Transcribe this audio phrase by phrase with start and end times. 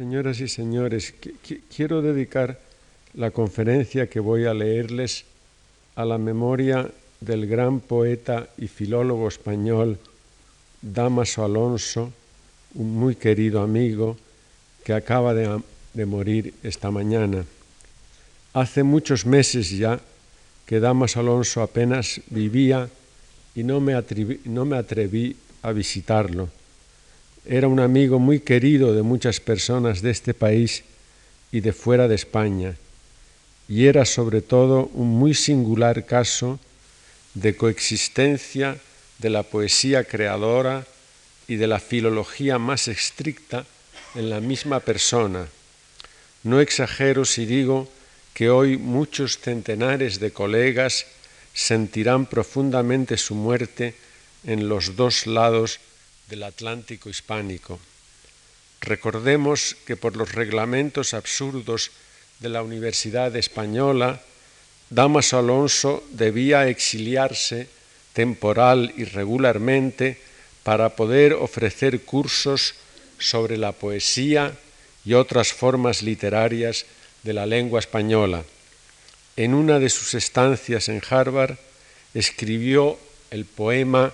[0.00, 1.12] Señoras y señores,
[1.76, 2.58] quiero dedicar
[3.12, 5.26] la conferencia que voy a leerles
[5.94, 9.98] a la memoria del gran poeta y filólogo español
[10.80, 12.10] Damaso Alonso,
[12.76, 14.16] un muy querido amigo
[14.84, 17.44] que acaba de, morir esta mañana.
[18.54, 20.00] Hace muchos meses ya
[20.64, 22.88] que Damaso Alonso apenas vivía
[23.54, 24.02] y no me,
[24.46, 26.48] no me atreví a visitarlo.
[27.46, 30.84] Era un amigo muy querido de muchas personas de este país
[31.50, 32.76] y de fuera de España,
[33.68, 36.60] y era sobre todo un muy singular caso
[37.34, 38.76] de coexistencia
[39.18, 40.86] de la poesía creadora
[41.48, 43.64] y de la filología más estricta
[44.14, 45.46] en la misma persona.
[46.42, 47.88] No exagero si digo
[48.34, 51.06] que hoy muchos centenares de colegas
[51.54, 53.94] sentirán profundamente su muerte
[54.44, 55.80] en los dos lados
[56.30, 57.78] del Atlántico hispánico.
[58.80, 61.90] Recordemos que por los reglamentos absurdos
[62.38, 64.22] de la Universidad Española,
[64.88, 67.68] Damas Alonso debía exiliarse
[68.14, 70.18] temporal y regularmente
[70.62, 72.74] para poder ofrecer cursos
[73.18, 74.56] sobre la poesía
[75.04, 76.86] y otras formas literarias
[77.22, 78.44] de la lengua española.
[79.36, 81.56] En una de sus estancias en Harvard
[82.14, 82.98] escribió
[83.30, 84.12] el poema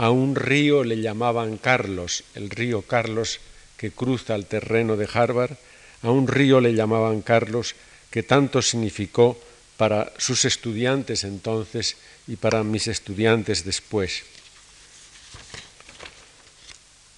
[0.00, 3.38] A un río le llamaban Carlos, el río Carlos
[3.76, 5.58] que cruza el terreno de Harvard,
[6.00, 7.74] a un río le llamaban Carlos
[8.10, 9.38] que tanto significó
[9.76, 14.22] para sus estudiantes entonces y para mis estudiantes después.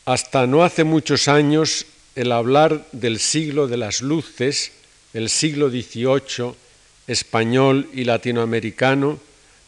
[0.04, 4.72] Hasta no hace muchos años el hablar del siglo de las luces,
[5.14, 6.56] el siglo XVIII,
[7.06, 9.20] español y latinoamericano,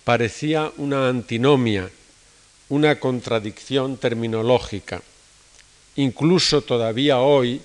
[0.03, 1.89] parecía una antinomia,
[2.69, 5.03] una contradicción terminológica.
[5.97, 7.61] Incluso todavía hoy,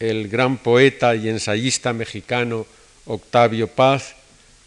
[0.00, 2.66] el gran poeta y ensayista mexicano
[3.06, 4.14] Octavio Paz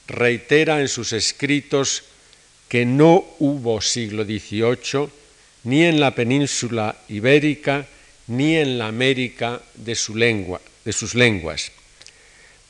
[0.08, 2.04] reitera en sus escritos
[2.70, 5.10] que no hubo siglo XVIII
[5.64, 7.88] ni en la península ibérica
[8.28, 9.98] ni en la América de,
[10.86, 11.72] de sus lenguas.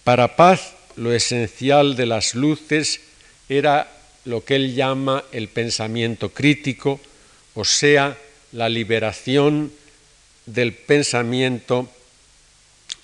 [0.03, 3.01] Para Paz, lo esencial de las luces
[3.49, 3.96] era
[4.27, 6.99] lo que él llama el pensamiento crítico,
[7.55, 8.17] o sea,
[8.51, 9.71] la liberación
[10.45, 11.89] del pensamiento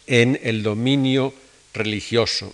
[0.06, 1.34] en el dominio
[1.74, 2.54] religioso.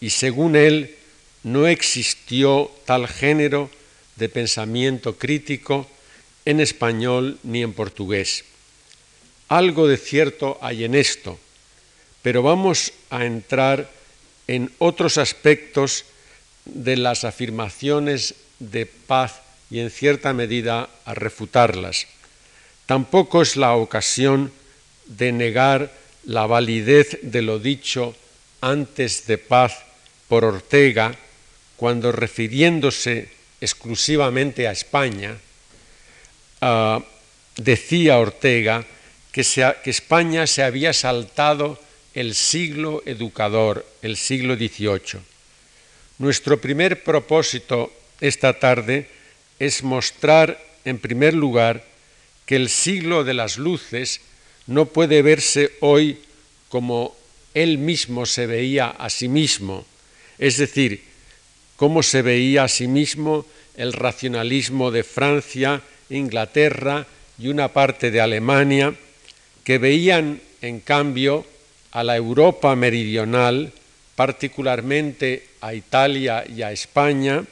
[0.00, 0.94] Y según él,
[1.42, 3.68] no existió tal género
[4.14, 5.90] de pensamiento crítico
[6.44, 8.44] en español ni en portugués.
[9.48, 11.38] Algo de cierto hay en esto,
[12.22, 13.90] pero vamos a entrar
[14.46, 16.04] en otros aspectos
[16.64, 22.06] de las afirmaciones de paz y en cierta medida a refutarlas.
[22.86, 24.52] Tampoco es la ocasión
[25.06, 25.92] de negar
[26.24, 28.14] la validez de lo dicho
[28.60, 29.84] antes de paz
[30.28, 31.14] por Ortega
[31.76, 33.28] cuando refiriéndose
[33.60, 35.36] exclusivamente a España,
[36.60, 37.02] ah,
[37.56, 38.84] decía Ortega
[39.32, 39.42] que,
[39.82, 41.80] que España se había saltado
[42.14, 45.33] el siglo educador, el siglo XVIII.
[46.18, 49.08] Nuestro primer propósito esta tarde
[49.58, 51.84] es mostrar, en primer lugar,
[52.46, 54.20] que el siglo de las luces
[54.66, 56.18] no puede verse hoy
[56.68, 57.16] como
[57.54, 59.84] él mismo se veía a sí mismo,
[60.38, 61.02] es decir,
[61.76, 67.06] cómo se veía a sí mismo el racionalismo de Francia, Inglaterra
[67.38, 68.94] y una parte de Alemania,
[69.64, 71.46] que veían, en cambio,
[71.90, 73.72] a la Europa meridional,
[74.16, 77.42] particularmente a Italia y a España,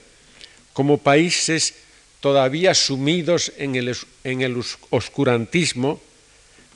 [0.75, 1.75] como países
[2.21, 5.99] todavía sumidos en el, en el oscurantismo,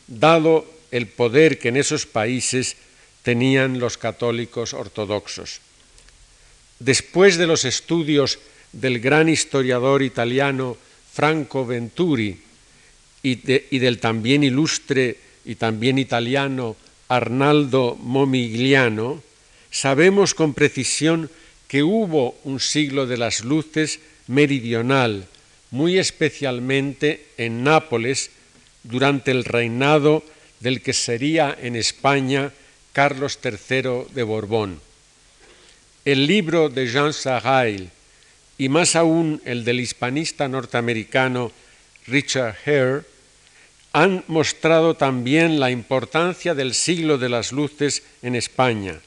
[0.07, 2.77] dado el poder que en esos países
[3.23, 5.61] tenían los católicos ortodoxos.
[6.79, 8.39] Después de los estudios
[8.73, 10.77] del gran historiador italiano
[11.13, 12.41] Franco Venturi
[13.23, 16.77] y, del también ilustre y también italiano
[17.09, 19.26] Arnaldo Momigliano,
[19.77, 21.29] sabemos con precisión
[21.69, 25.27] que hubo un siglo de las luces meridional,
[25.71, 28.31] muy especialmente en Nápoles,
[28.85, 30.25] durante el reinado
[30.61, 32.53] del que sería en España
[32.95, 34.81] Carlos III de Borbón.
[36.07, 37.91] El libro de Jean Sarail
[38.57, 41.53] y más aún el del hispanista norteamericano
[42.07, 43.03] Richard Hare
[43.93, 49.01] han mostrado también la importancia del siglo de las luces en España.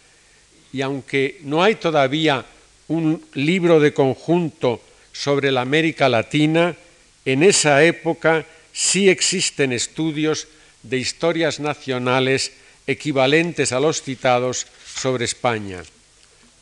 [0.71, 2.45] Y aunque no hay todavía
[2.87, 4.81] un libro de conjunto
[5.11, 6.75] sobre la América Latina,
[7.25, 10.47] en esa época sí existen estudios
[10.83, 12.53] de historias nacionales
[12.87, 15.83] equivalentes a los citados sobre España.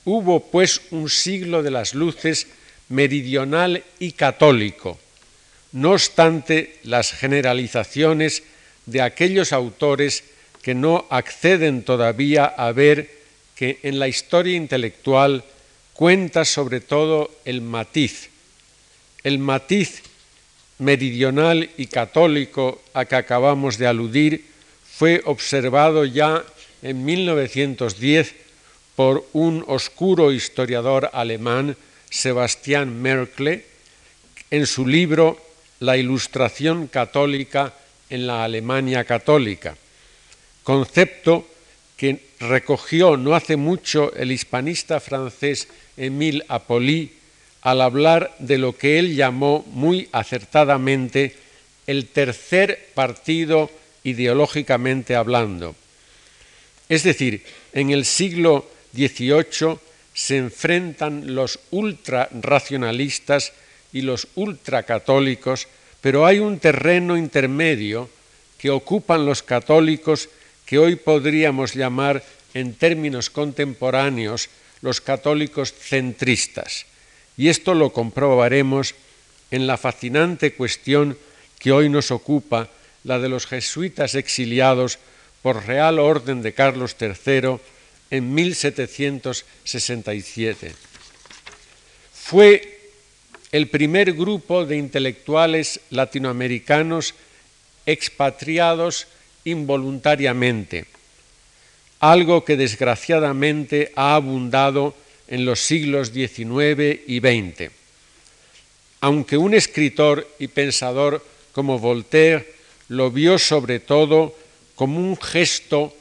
[0.05, 2.47] Hubo pues un siglo de las luces
[2.89, 4.97] meridional y católico,
[5.73, 8.43] no obstante las generalizaciones
[8.85, 10.23] de aquellos autores
[10.61, 13.16] que no acceden todavía a ver
[13.57, 15.43] que en la historia intelectual
[15.93, 18.29] cuenta sobre todo el matiz,
[19.23, 20.03] el matiz
[20.77, 24.45] meridional y católico a que acabamos de aludir
[24.85, 26.45] fue observado ya
[26.83, 28.35] en 1910
[28.95, 31.75] por un oscuro historiador alemán,
[32.11, 33.65] Sebastián Merkle,
[34.51, 35.41] en su libro
[35.79, 37.73] La Ilustración Católica
[38.09, 39.75] en la Alemania Católica,
[40.63, 41.56] concepto
[41.97, 45.67] que recogió no hace mucho el hispanista francés
[45.97, 47.11] Émile Apolly
[47.61, 51.35] al hablar de lo que él llamó muy acertadamente
[51.87, 53.71] el tercer partido
[54.03, 55.75] ideológicamente hablando.
[56.87, 59.79] Es decir, en el siglo XVIII
[60.13, 63.53] se enfrentan los ultraracionalistas
[63.91, 65.67] y los ultracatólicos,
[65.99, 68.09] pero hay un terreno intermedio
[68.57, 70.29] que ocupan los católicos
[70.67, 72.23] que hoy podríamos llamar
[72.53, 74.49] en términos contemporáneos
[74.81, 76.85] los católicos centristas.
[77.37, 78.93] Y esto lo comprobaremos
[79.49, 81.17] en la fascinante cuestión
[81.57, 82.69] que hoy nos ocupa,
[83.03, 84.99] la de los jesuitas exiliados
[85.41, 87.59] por real orden de Carlos III
[88.11, 90.73] en 1767.
[92.13, 92.91] Fue
[93.53, 97.13] el primer grupo de intelectuales latinoamericanos
[97.85, 99.07] expatriados
[99.47, 100.85] involuntariamente,
[101.99, 104.93] algo que desgraciadamente ha abundado
[105.27, 107.71] en los siglos XIX y XX.
[109.01, 112.53] Aunque un escritor y pensador como Voltaire
[112.89, 114.35] lo vio sobre todo
[114.75, 115.95] como un gesto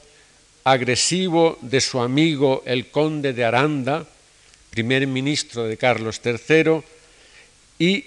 [0.65, 4.07] agresivo de su amigo el conde de Aranda,
[4.71, 6.83] primer ministro de Carlos III,
[7.79, 8.05] y,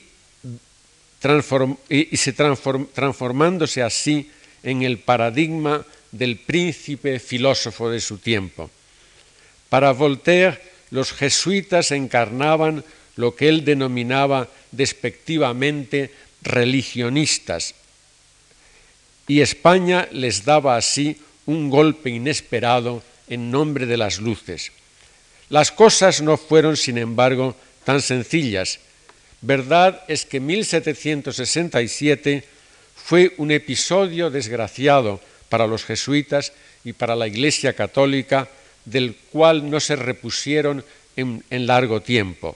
[2.14, 4.30] se transformándose así
[4.64, 8.70] en el paradigma del príncipe filósofo de su tiempo.
[9.70, 10.60] Para Voltaire,
[10.92, 12.84] los jesuitas encarnaban
[13.16, 16.12] lo que él denominaba despectivamente
[16.42, 17.76] religionistas,
[19.28, 24.72] y España les daba así un golpe inesperado en nombre de las luces.
[25.50, 28.80] Las cosas no fueron, sin embargo, tan sencillas.
[29.42, 32.44] Verdad es que 1767
[33.10, 35.20] fue un episodio desgraciado
[35.50, 36.54] para los jesuitas
[36.84, 38.48] y para la Iglesia católica,
[38.86, 40.86] del cual no se repusieron
[41.16, 42.56] en, largo tiempo.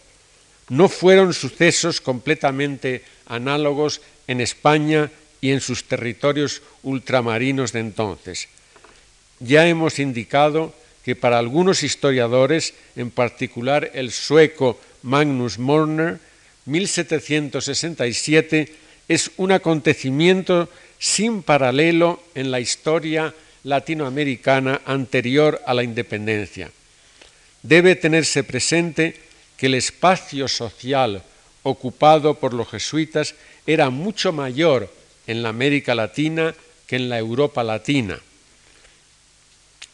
[0.70, 5.10] No fueron sucesos completamente análogos en España
[5.42, 8.48] y en sus territorios ultramarinos de entonces.
[9.40, 16.20] Ya hemos indicado que para algunos historiadores, en particular el sueco Magnus Morner,
[16.66, 20.70] 1767 es un acontecimiento
[21.00, 23.34] sin paralelo en la historia
[23.64, 26.72] latinoamericana anterior a la independencia.
[27.62, 29.20] Debe tenerse presente
[29.58, 31.24] que el espacio social
[31.64, 33.36] ocupado por los jesuitas
[33.66, 34.94] era mucho mayor
[35.28, 36.54] en la América Latina
[36.88, 38.20] que en la Europa Latina.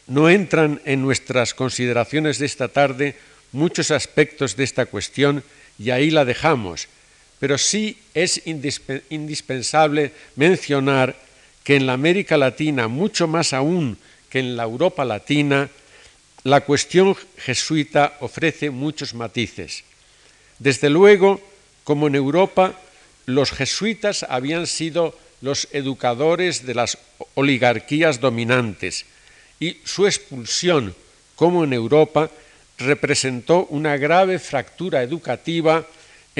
[0.08, 3.16] No entran en nuestras consideraciones de esta tarde
[3.52, 5.44] muchos aspectos de esta cuestión
[5.78, 6.88] y ahí la dejamos,
[7.40, 8.42] pero sí es
[9.08, 11.16] indispensable mencionar
[11.64, 13.96] que en la América Latina, mucho más aún
[14.28, 15.68] que en la Europa Latina,
[16.44, 19.84] la cuestión jesuita ofrece muchos matices.
[20.58, 21.40] Desde luego,
[21.82, 22.78] como en Europa,
[23.24, 26.98] los jesuitas habían sido los educadores de las
[27.34, 29.06] oligarquías dominantes
[29.58, 30.94] y su expulsión,
[31.36, 32.30] como en Europa,
[32.76, 35.86] representó una grave fractura educativa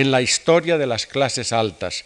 [0.00, 2.04] en la historia de las clases altas.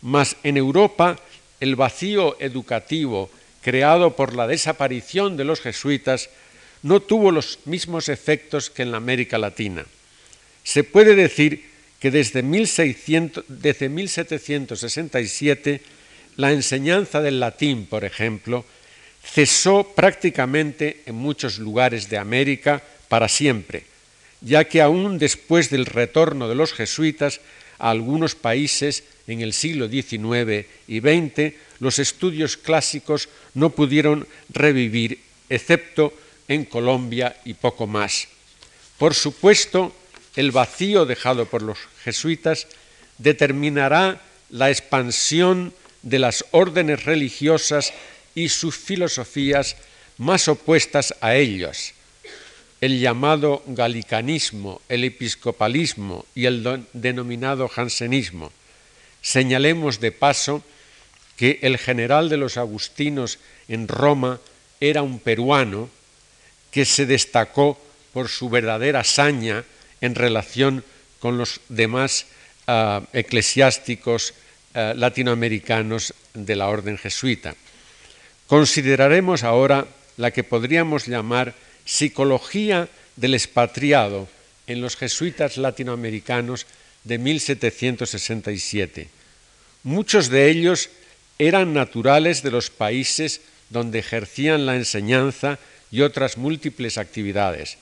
[0.00, 1.20] Mas en Europa
[1.60, 6.30] el vacío educativo creado por la desaparición de los jesuitas
[6.82, 9.84] no tuvo los mismos efectos que en la América Latina.
[10.62, 11.64] Se puede decir
[12.00, 15.82] que desde, 1600, desde 1767
[16.36, 18.64] la enseñanza del latín, por ejemplo,
[19.22, 23.84] cesó prácticamente en muchos lugares de América para siempre,
[24.44, 27.40] ya que aún después del retorno de los jesuitas
[27.78, 35.18] a algunos países en el siglo XIX y XX, los estudios clásicos no pudieron revivir,
[35.48, 36.12] excepto
[36.46, 38.28] en Colombia y poco más.
[38.98, 39.94] Por supuesto,
[40.36, 42.66] el vacío dejado por los jesuitas
[43.18, 44.20] determinará
[44.50, 45.72] la expansión
[46.02, 47.92] de las órdenes religiosas
[48.34, 49.76] y sus filosofías
[50.18, 51.92] más opuestas a ellos,
[52.80, 58.52] el llamado galicanismo, el episcopalismo y el denominado jansenismo.
[59.22, 60.62] Señalemos de paso
[61.36, 63.38] que el general de los agustinos
[63.68, 64.40] en Roma
[64.80, 65.88] era un peruano
[66.70, 67.80] que se destacó
[68.12, 69.64] por su verdadera hazaña
[70.00, 70.84] en relación
[71.18, 72.26] con los demás
[72.66, 74.34] ah, eclesiásticos
[74.74, 77.54] ah, latinoamericanos de la orden jesuita.
[78.46, 81.54] Consideraremos ahora la que podríamos llamar
[81.84, 84.28] psicología del expatriado
[84.66, 86.66] en los jesuitas latinoamericanos
[87.04, 89.08] de 1767.
[89.82, 90.88] Muchos de ellos
[91.38, 95.58] eran naturales de los países donde ejercían la enseñanza
[95.90, 97.76] y otras múltiples actividades,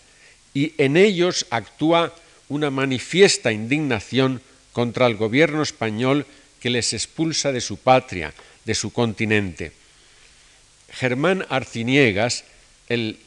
[0.55, 2.15] y en ellos actúa
[2.49, 4.43] una manifiesta indignación
[4.73, 6.27] contra el gobierno español
[6.61, 9.73] que les expulsa de su patria, de su continente.
[10.91, 12.45] Germán Arciniegas,
[12.89, 13.19] el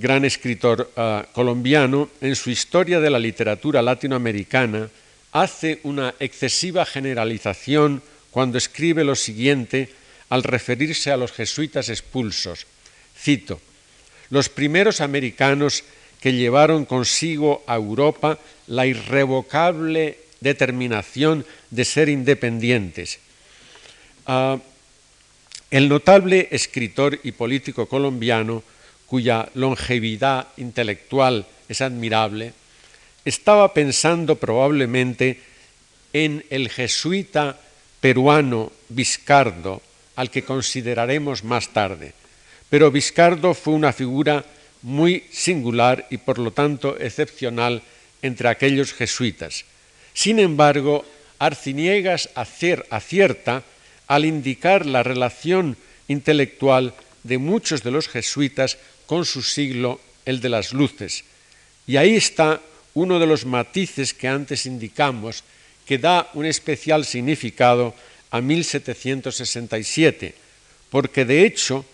[0.00, 4.88] gran escritor ah, colombiano, en su Historia de la Literatura Latinoamericana,
[5.32, 9.90] hace una excesiva generalización cuando escribe lo siguiente
[10.30, 12.66] al referirse a los jesuitas expulsos.
[13.16, 13.60] Cito,
[14.30, 15.84] los primeros americanos
[16.20, 23.18] que llevaron consigo a Europa la irrevocable determinación de ser independientes.
[24.26, 24.58] Ah,
[25.70, 28.62] el notable escritor y político colombiano,
[29.10, 32.54] cuya longevidad intelectual es admirable,
[33.24, 35.40] estaba pensando probablemente
[36.12, 37.58] en el jesuita
[38.00, 39.82] peruano Viscardo,
[40.14, 42.14] al que consideraremos más tarde.
[42.70, 44.44] Pero Viscardo fue una figura
[44.82, 47.82] muy singular y por lo tanto excepcional
[48.22, 49.64] entre aquellos jesuitas.
[50.14, 51.04] Sin embargo,
[51.40, 53.64] Arciniegas acierta
[54.06, 55.76] al indicar la relación
[56.06, 58.78] intelectual de muchos de los jesuitas
[59.10, 61.24] con su siglo, el de las luces.
[61.84, 62.60] Y ahí está
[62.94, 65.42] uno de los matices que antes indicamos,
[65.84, 67.92] que da un especial significado
[68.30, 70.32] a 1767,
[70.90, 71.84] porque de hecho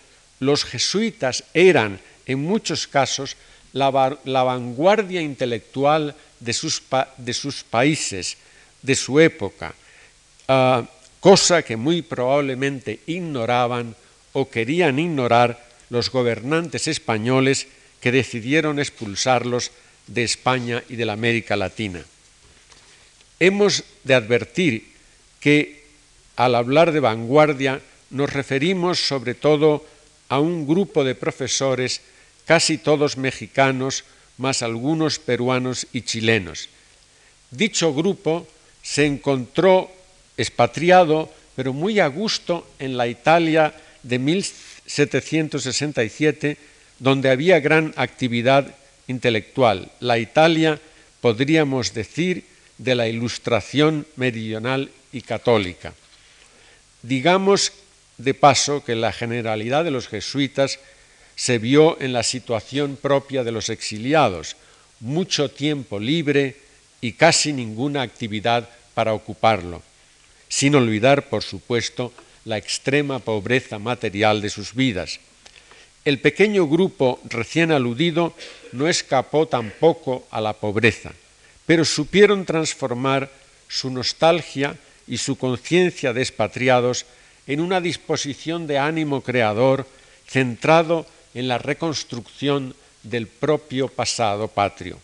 [0.41, 3.39] los jesuitas eran en muchos casos
[3.73, 6.83] la, vanguardia intelectual de sus,
[7.65, 8.37] países,
[8.83, 9.75] de su época,
[10.49, 10.85] ah,
[11.21, 13.97] cosa que muy probablemente ignoraban
[14.35, 17.69] o querían ignorar los gobernantes españoles
[18.01, 19.71] que decidieron expulsarlos
[20.07, 22.05] de España y de la América Latina.
[23.41, 24.93] Hemos de advertir
[25.41, 25.85] que
[26.37, 29.85] al hablar de vanguardia nos referimos sobre todo
[30.29, 32.01] a un grupo de profesores,
[32.45, 34.05] casi todos mexicanos,
[34.39, 36.69] más algunos peruanos y chilenos.
[37.51, 38.47] Dicho grupo
[38.83, 39.91] se encontró
[40.37, 44.19] expatriado, pero muy a gusto en la Italia de
[44.87, 46.57] 1767,
[46.99, 48.75] donde había gran actividad
[49.07, 49.91] intelectual.
[50.01, 50.81] La Italia,
[51.21, 52.45] podríamos decir,
[52.79, 55.95] de la Ilustración meridional y católica.
[57.03, 57.73] Digamos
[58.19, 60.79] de paso que la generalidad de los jesuitas
[61.35, 64.57] se vio en la situación propia de los exiliados,
[65.01, 66.57] mucho tiempo libre
[67.01, 69.83] y casi ninguna actividad para ocuparlo,
[70.49, 72.13] sin olvidar, por supuesto,
[72.47, 75.21] la extrema pobreza material de sus vidas.
[76.05, 78.35] El pequeño grupo recién aludido
[78.73, 81.13] no escapó tampoco a la pobreza,
[81.67, 83.29] pero supieron transformar
[83.69, 84.77] su nostalgia
[85.09, 87.05] y su conciencia de expatriados
[87.49, 89.87] en una disposición de ánimo creador
[90.27, 94.99] centrado en la reconstrucción del propio pasado patrio.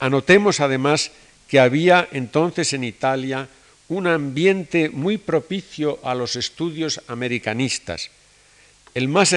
[0.00, 1.12] Anotemos además
[1.48, 3.48] que había entonces en Italia
[3.90, 8.08] un ambiente muy propicio a los estudios americanistas.
[8.94, 9.34] El más,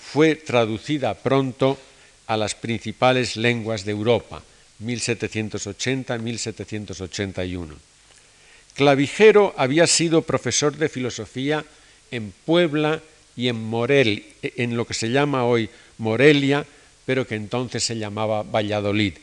[0.00, 1.78] fue traducida pronto
[2.26, 4.42] a las principales lenguas de Europa,
[4.82, 7.74] 1780-1781.
[8.74, 11.64] Clavijero había sido profesor de filosofía
[12.10, 13.00] en Puebla
[13.36, 16.66] y en Morel, en lo que se llama hoy Morelia,
[17.04, 19.14] pero que entonces se llamaba Valladolid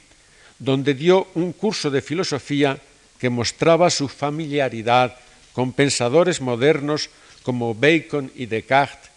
[0.64, 2.80] donde dio un curso de filosofía
[3.20, 5.18] que mostraba su familiaridad
[5.52, 7.10] con pensadores modernos
[7.44, 9.12] como Bacon y Descartes,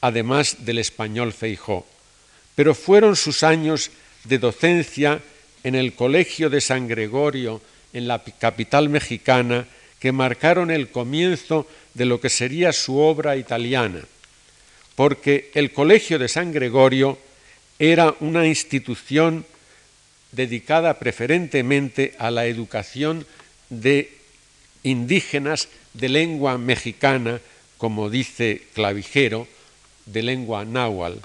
[0.00, 1.86] además del español Feijó.
[2.56, 3.92] Pero fueron sus años
[4.24, 5.22] de docencia
[5.68, 7.60] en el Colegio de San Gregorio,
[7.92, 9.66] en la capital mexicana,
[10.00, 14.00] que marcaron el comienzo de lo que sería su obra italiana,
[14.96, 17.18] porque el Colegio de San Gregorio
[17.78, 19.44] era una institución
[20.32, 23.26] dedicada preferentemente a la educación
[23.68, 24.10] de
[24.82, 27.40] indígenas de lengua mexicana,
[27.76, 29.46] como dice Clavijero,
[30.06, 31.18] de lengua náhuatl,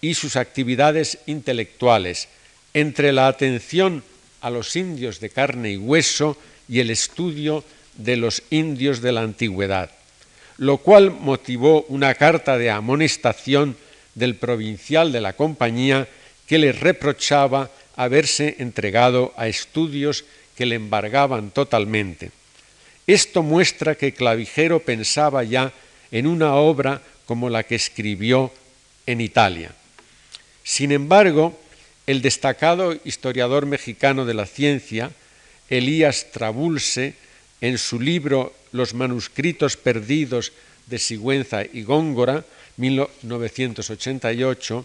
[0.00, 2.26] y sus actividades intelectuales,
[2.74, 4.02] entre la atención
[4.40, 6.36] a los indios de carne y hueso
[6.68, 7.62] y el estudio
[7.94, 9.92] de los indios de la antigüedad,
[10.56, 13.76] lo cual motivó una carta de amonestación
[14.16, 16.08] del provincial de la compañía
[16.48, 20.24] que le reprochaba haberse entregado a estudios
[20.58, 22.32] que le embargaban totalmente.
[23.06, 25.72] Esto muestra que Clavijero pensaba ya
[26.10, 28.52] en una obra como la que escribió
[29.06, 29.70] en Italia.
[30.64, 31.56] Sin embargo,
[32.08, 35.12] el destacado historiador mexicano de la ciencia,
[35.70, 37.14] Elías Trabulse,
[37.60, 40.50] en su libro Los manuscritos perdidos
[40.88, 42.44] de Sigüenza y Góngora,
[42.78, 44.84] 1988,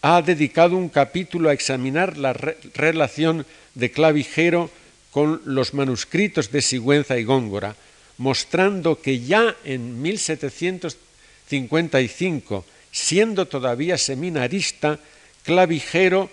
[0.00, 4.70] ha dedicado un capítulo a examinar la relación de Clavijero
[5.14, 7.76] con los manuscritos de Sigüenza y Góngora,
[8.18, 14.98] mostrando que ya en 1755, siendo todavía seminarista,
[15.44, 16.30] Clavijero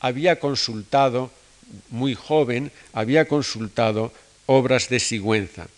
[0.00, 1.30] había consultado,
[1.90, 4.12] muy joven, había consultado
[4.46, 5.68] obras de Sigüenza.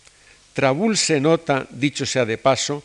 [0.54, 2.82] Trabul se nota, dicho sea de paso,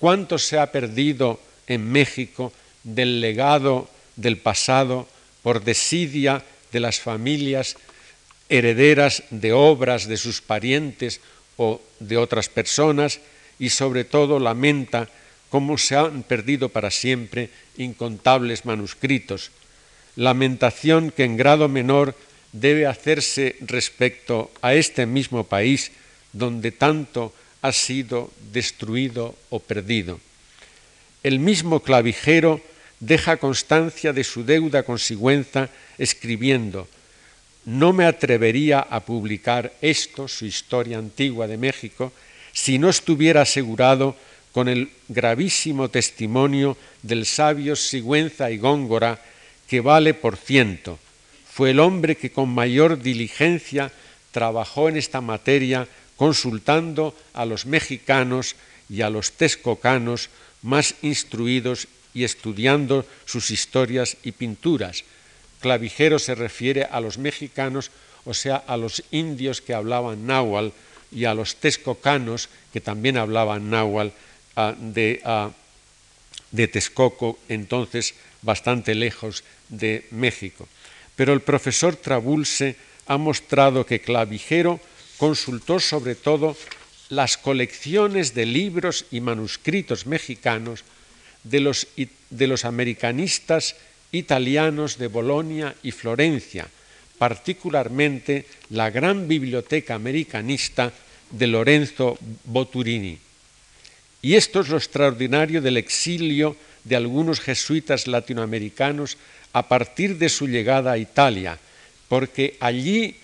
[0.00, 5.06] cuánto se ha perdido en México del legado del pasado
[5.44, 7.76] por desidia de las familias
[8.48, 11.20] herederas de obras de sus parientes
[11.56, 13.20] o de otras personas
[13.58, 15.08] y sobre todo lamenta
[15.48, 19.50] cómo se han perdido para siempre incontables manuscritos,
[20.16, 22.16] lamentación que en grado menor
[22.52, 25.92] debe hacerse respecto a este mismo país
[26.32, 30.20] donde tanto ha sido destruido o perdido.
[31.22, 32.60] El mismo clavijero
[33.00, 36.86] deja constancia de su deuda con Sigüenza escribiendo
[37.66, 42.12] no me atrevería a publicar esto, su historia antigua de México,
[42.52, 44.16] si no estuviera asegurado
[44.52, 49.20] con el gravísimo testimonio del sabio Sigüenza y Góngora,
[49.66, 50.98] que vale por ciento.
[51.50, 53.90] Fue el hombre que con mayor diligencia
[54.30, 58.56] trabajó en esta materia, consultando a los mexicanos
[58.88, 60.30] y a los texcocanos
[60.62, 65.04] más instruidos y estudiando sus historias y pinturas,
[65.64, 67.88] clavijero se refiere a los mexicanos,
[68.28, 70.76] o sea, a los indios que hablaban náhuatl
[71.08, 74.12] y a los texcocanos que también hablaban náhuatl
[74.92, 75.24] de,
[76.52, 80.68] de Texcoco, entonces bastante lejos de México.
[81.16, 84.80] Pero el profesor Trabulse ha mostrado que Clavijero
[85.16, 86.58] consultó sobre todo
[87.08, 90.84] las colecciones de libros y manuscritos mexicanos
[91.42, 93.76] de los, de los americanistas
[94.14, 96.66] italianos de Bolonia y Florencia,
[97.18, 100.92] particularmente la gran biblioteca americanista
[101.30, 103.18] de Lorenzo Boturini.
[104.22, 109.18] Y esto es lo extraordinario del exilio de algunos jesuitas latinoamericanos
[109.52, 111.58] a partir de su llegada a Italia,
[112.08, 113.16] porque allí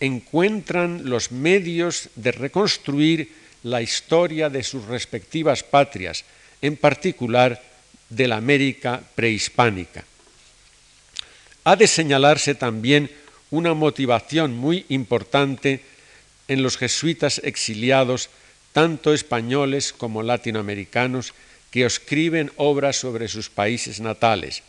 [0.00, 6.24] encuentran los medios de reconstruir la historia de sus respectivas patrias,
[6.60, 7.71] en particular
[8.12, 10.04] de la América prehispánica.
[11.64, 13.10] Ha de señalarse también
[13.50, 15.80] una motivación muy importante
[16.48, 18.28] en los jesuitas exiliados,
[18.72, 21.32] tanto españoles como latinoamericanos,
[21.70, 24.62] que escriben obras sobre sus países natales.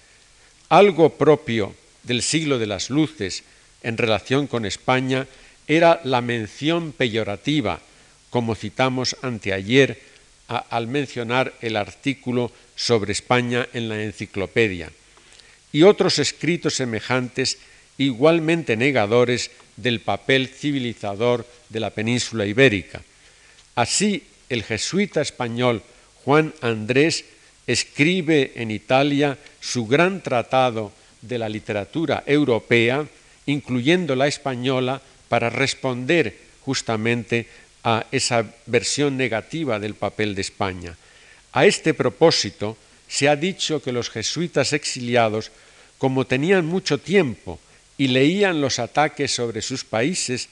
[0.70, 3.44] Algo propio del siglo de las luces
[3.82, 5.28] en relación con España
[5.68, 7.82] era la mención peyorativa,
[8.30, 10.00] como citamos anteayer
[10.48, 12.52] al mencionar el artículo
[12.84, 14.92] sobre España en la enciclopedia,
[15.72, 17.58] y otros escritos semejantes
[17.98, 23.02] igualmente negadores del papel civilizador de la península ibérica.
[23.76, 25.82] Así, el jesuita español
[26.26, 27.24] Juan Andrés
[27.68, 30.92] escribe en Italia su gran tratado
[31.22, 33.08] de la literatura europea,
[33.46, 37.48] incluyendo la española, para responder justamente
[37.86, 40.98] a esa versión negativa del papel de España.
[41.54, 45.52] A este propósito, se ha dicho que los jesuitas exiliados,
[46.00, 47.60] como tenían mucho tiempo
[47.98, 50.50] y leían los ataques sobre sus países,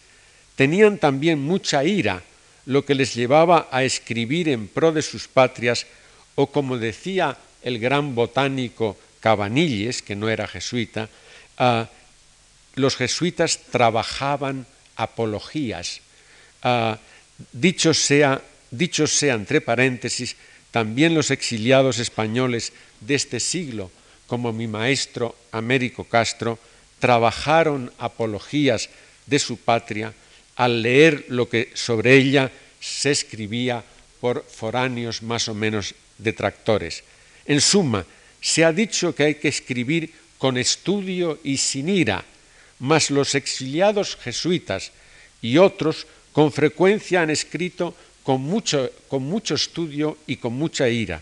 [0.55, 2.21] tenían también mucha ira,
[2.67, 5.87] lo que les llevaba a escribir en pro de sus patrias,
[6.35, 11.09] o como decía el gran botánico Cabanilles, que no era jesuita,
[11.57, 11.89] ah,
[12.75, 16.01] los jesuitas trabajaban apologías.
[16.61, 16.99] Ah,
[17.51, 20.35] dicho, sea, dicho sea entre paréntesis,
[20.71, 23.91] también los exiliados españoles de este siglo,
[24.27, 26.57] como mi maestro Américo Castro,
[26.99, 28.89] trabajaron apologías
[29.25, 30.13] de su patria
[30.55, 33.83] al leer lo que sobre ella se escribía
[34.21, 37.03] por foráneos más o menos detractores.
[37.45, 38.05] En suma,
[38.39, 42.23] se ha dicho que hay que escribir con estudio y sin ira,
[42.79, 44.91] mas los exiliados jesuitas
[45.41, 51.21] y otros con frecuencia han escrito con mucho, con mucho estudio y con mucha ira.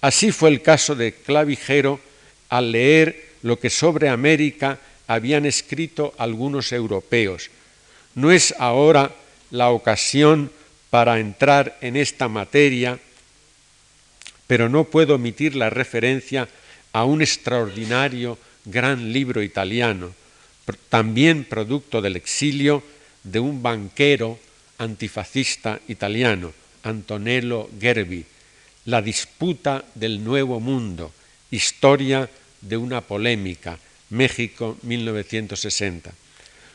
[0.00, 2.00] Así fue el caso de Clavijero
[2.48, 7.50] al leer lo que sobre América habían escrito algunos europeos.
[8.14, 9.12] No es ahora
[9.50, 10.50] la ocasión
[10.90, 12.98] para entrar en esta materia,
[14.46, 16.48] pero no puedo omitir la referencia
[16.92, 20.12] a un extraordinario gran libro italiano,
[20.88, 22.82] también producto del exilio
[23.22, 24.38] de un banquero
[24.80, 28.24] antifascista italiano, Antonello Gerbi,
[28.86, 31.12] La disputa del nuevo mundo,
[31.50, 32.28] historia
[32.60, 36.10] de una polémica, México 1960.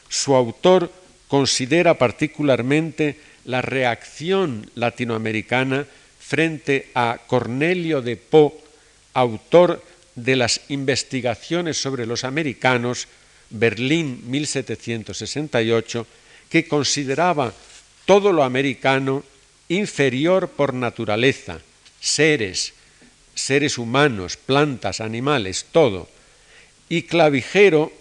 [0.07, 0.91] Su autor
[1.27, 5.85] considera particularmente la reacción latinoamericana
[6.19, 8.53] frente a Cornelio de Po,
[9.13, 13.07] autor de las investigaciones sobre los americanos,
[13.49, 16.07] Berlín 1768,
[16.49, 17.53] que consideraba
[18.05, 19.23] todo lo americano
[19.67, 21.59] inferior por naturaleza,
[21.99, 22.73] seres,
[23.33, 26.07] seres humanos, plantas, animales, todo.
[26.87, 27.91] Y Clavijero,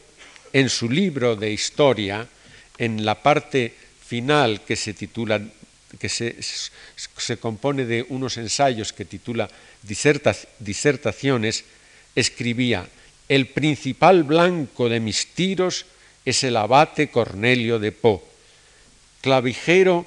[0.53, 2.29] en su libro de historia,
[2.79, 3.75] en la parte
[4.07, 5.41] final que se titula
[5.99, 9.49] que se, compone de unos ensayos que titula
[9.83, 11.65] Disertaciones,
[12.15, 12.87] escribía,
[13.29, 15.87] el principal blanco de mis tiros
[16.25, 18.34] es el abate Cornelio de Po.
[19.25, 20.05] Clavijero,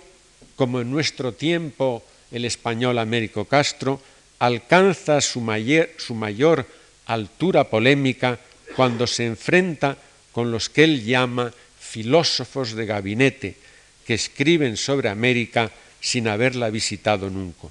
[0.55, 3.99] como en nuestro tiempo el español Américo Castro,
[4.37, 6.67] alcanza su mayor,
[7.07, 8.37] altura polémica
[8.75, 9.97] cuando se enfrenta
[10.31, 13.57] con los que él llama filósofos de gabinete,
[14.05, 17.69] que escriben sobre América sin haberla visitado nunca.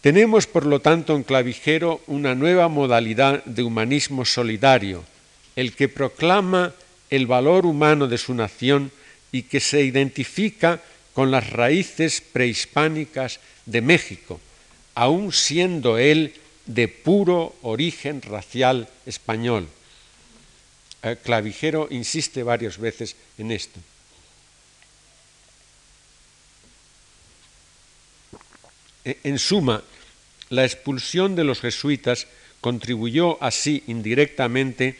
[0.00, 5.04] Tenemos, por lo tanto, en Clavijero una nueva modalidad de humanismo solidario,
[5.54, 6.72] el que proclama
[7.10, 8.90] el valor humano de su nación
[9.32, 10.80] y que se identifica
[11.12, 14.40] con las raíces prehispánicas de México,
[14.94, 16.34] aun siendo él
[16.66, 19.68] de puro origen racial español.
[21.02, 23.80] Eh, Clavijero insiste varias veces en esto.
[29.04, 29.82] E, en suma,
[30.50, 32.26] la expulsión de los jesuitas
[32.60, 34.98] contribuyó así indirectamente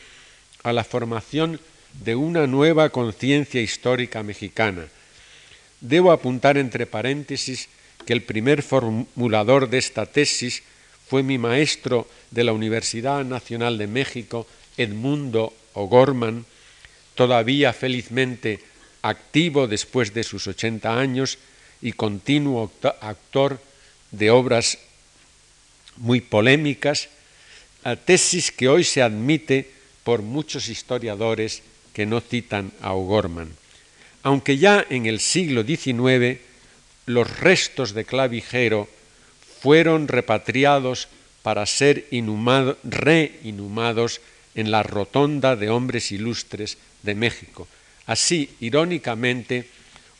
[0.63, 1.61] a la formación
[1.93, 4.87] de una nueva conciencia histórica mexicana.
[5.81, 7.69] Debo apuntar entre paréntesis
[8.07, 10.63] que el primer formulador de esta tesis
[11.09, 14.47] fue mi maestro de la Universidad Nacional de México,
[14.77, 16.45] Edmundo O'Gorman,
[17.15, 18.61] todavía felizmente
[19.03, 21.39] activo después de sus 80 años
[21.81, 22.71] y continuo
[23.01, 23.61] actor
[24.11, 24.79] de obras
[25.97, 27.09] muy polémicas,
[28.05, 29.71] tesis que hoy se admite
[30.05, 31.63] por muchos historiadores
[31.99, 33.51] que no citan a O'Gorman.
[34.23, 36.39] Aunque ya en el siglo XIX
[37.07, 38.89] los restos de clavijero
[39.61, 41.09] fueron repatriados
[41.43, 42.07] para ser
[42.85, 44.21] reinhumados
[44.55, 47.67] en la rotonda de hombres ilustres de México.
[48.07, 49.69] Así, irónicamente,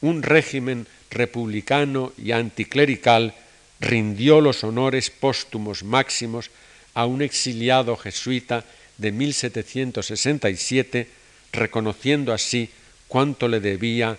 [0.01, 3.35] un régimen republicano y anticlerical
[3.79, 6.51] rindió los honores póstumos máximos
[6.95, 8.65] a un exiliado jesuita
[8.97, 11.18] de 1767,
[11.53, 12.71] reconociendo así
[13.09, 14.17] cuánto le debía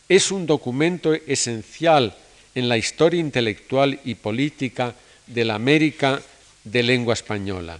[0.08, 2.16] es un documento esencial
[2.56, 4.96] en la historia intelectual y política
[5.28, 6.22] de la América
[6.64, 7.78] de lengua española.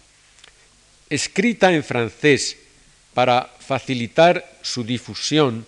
[1.10, 2.58] Escrita en francés
[3.18, 5.66] para facilitar su difusión,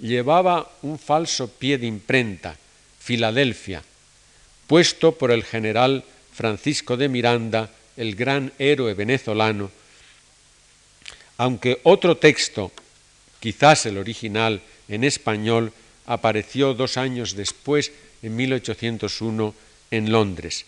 [0.00, 2.58] llevaba un falso pie de imprenta,
[2.98, 3.84] Filadelfia,
[4.66, 6.02] puesto por el general
[6.34, 9.70] Francisco de Miranda, el gran héroe venezolano,
[11.36, 12.72] aunque otro texto,
[13.38, 15.72] quizás el original en español,
[16.04, 19.54] apareció dos años después, en 1801,
[19.92, 20.66] en Londres.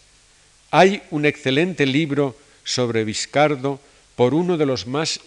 [0.71, 3.81] Hay un excelente libro sobre Viscardo
[4.21, 5.19] por uno de los más,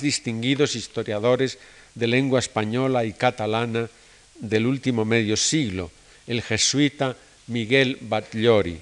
[0.00, 1.58] distinguidos historiadores
[1.94, 3.90] de lengua española y catalana
[4.36, 5.90] del último medio siglo,
[6.26, 7.14] el jesuita
[7.48, 8.80] Miguel Batllori,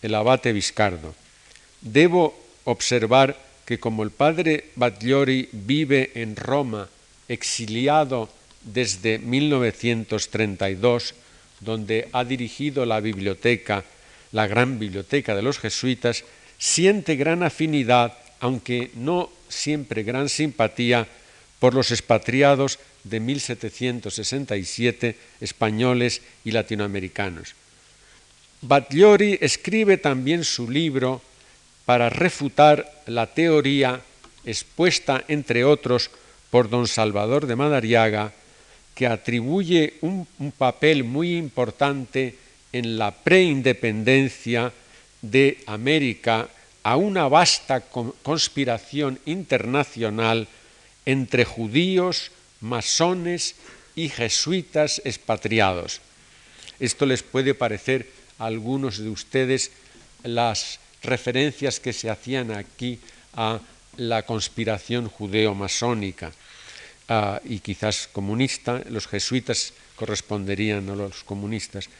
[0.00, 1.14] el abate Viscardo.
[1.82, 6.88] Debo observar que como el padre Batllori vive en Roma,
[7.28, 8.30] exiliado
[8.62, 11.14] desde 1932,
[11.60, 13.84] donde ha dirigido la biblioteca,
[14.32, 16.24] la gran biblioteca de los jesuitas,
[16.56, 21.06] siente gran afinidad aunque no siempre gran simpatía
[21.58, 27.54] por los expatriados de 1767 españoles y latinoamericanos.
[28.62, 31.22] Batllori escribe también su libro
[31.84, 34.00] para refutar la teoría
[34.44, 36.10] expuesta, entre otros,
[36.50, 38.32] por don Salvador de Madariaga,
[38.94, 42.34] que atribuye un, un papel muy importante
[42.72, 44.72] en la preindependencia
[45.22, 46.48] de América
[46.86, 50.46] a una vasta conspiración internacional
[51.04, 53.56] entre judíos, masones
[53.96, 56.00] y jesuitas expatriados.
[56.78, 59.72] Esto les puede parecer a algunos de ustedes
[60.22, 63.00] las referencias que se hacían aquí
[63.34, 63.58] a
[63.96, 66.30] la conspiración judeo-masónica
[67.08, 71.90] uh, y quizás comunista, los jesuitas corresponderían a los comunistas.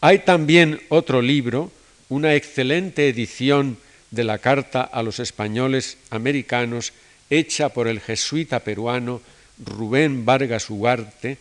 [0.00, 1.70] Hay también otro libro,
[2.08, 3.78] una excelente edición
[4.12, 6.92] de la carta a los españoles americanos
[7.30, 9.20] hecha por el jesuita peruano
[9.58, 11.38] Rubén Vargas Ugarte,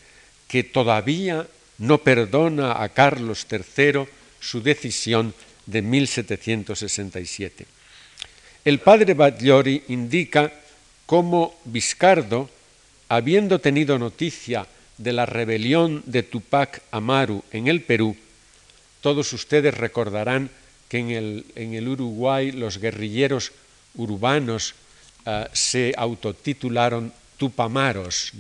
[0.47, 1.45] que todavía
[1.77, 4.07] no perdona a Carlos III
[4.39, 5.33] su decisión
[5.65, 7.65] de 1767.
[8.63, 10.51] El padre Bagliori indica
[11.05, 12.49] cómo Viscardo,
[13.09, 14.65] habiendo tenido noticia
[14.97, 18.15] de la rebelión de Tupac Amaru en el Perú,
[19.01, 20.49] todos ustedes recordarán
[20.91, 23.53] que en el, en el Uruguay los guerrilleros
[23.95, 24.75] urbanos
[25.25, 28.33] uh, se autotitularon Tupamaros,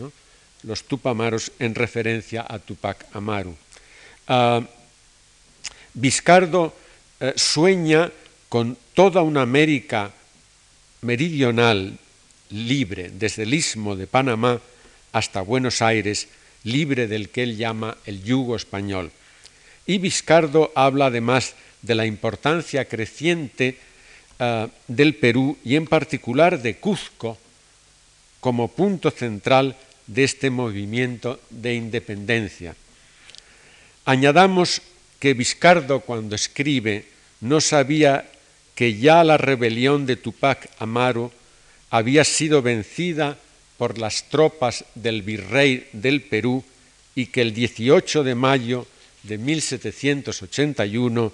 [0.63, 3.55] los Tupamaros en referencia a Tupac Amaru.
[4.27, 4.65] Uh,
[5.93, 6.75] Viscardo
[7.21, 8.11] uh, sueña
[8.49, 10.11] con toda una América
[11.07, 11.97] meridional
[12.49, 14.59] libre, desde el istmo de Panamá
[15.13, 16.27] hasta Buenos Aires,
[16.65, 19.09] libre del que él llama el yugo español.
[19.87, 23.77] Y Viscardo habla además de la importancia creciente
[24.39, 27.37] uh, del Perú y en particular de Cuzco
[28.39, 29.75] como punto central
[30.07, 32.75] de este movimiento de independencia.
[34.05, 34.81] Añadamos
[35.19, 37.05] que Viscardo cuando escribe
[37.39, 38.29] no sabía
[38.75, 41.31] que ya la rebelión de Tupac Amaru
[41.89, 43.37] había sido vencida
[43.77, 46.63] por las tropas del virrey del Perú
[47.15, 48.87] y que el 18 de mayo
[49.23, 51.31] de 1781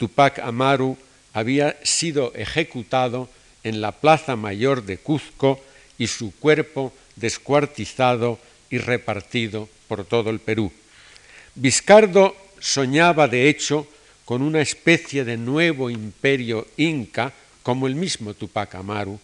[0.00, 0.96] Tupac Amaru
[1.34, 3.28] había sido ejecutado
[3.62, 5.60] en la Plaza Mayor de Cuzco
[5.98, 8.38] y su cuerpo descuartizado
[8.70, 10.72] y repartido por todo el Perú.
[11.54, 13.86] Vizcardo soñaba, de hecho,
[14.24, 19.20] con una especie de nuevo imperio inca, como el mismo Tupac Amaru,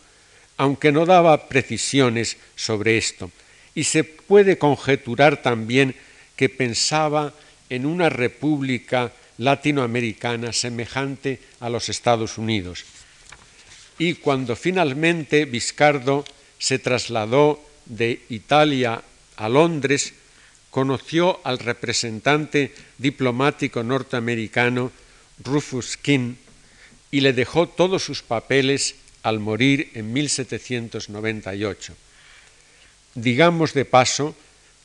[0.58, 3.30] aunque no daba precisiones sobre esto.
[3.74, 5.94] Y se puede conjeturar también
[6.36, 7.32] que pensaba
[7.70, 12.84] en una república latinoamericana semejante a los Estados Unidos.
[13.98, 16.24] Y cuando finalmente Vizcardo
[16.58, 19.02] se trasladó de Italia
[19.36, 20.14] a Londres,
[20.70, 24.92] conoció al representante diplomático norteamericano
[25.42, 26.34] Rufus King
[27.10, 31.94] y le dejó todos sus papeles al morir en 1798.
[33.14, 34.36] Digamos de paso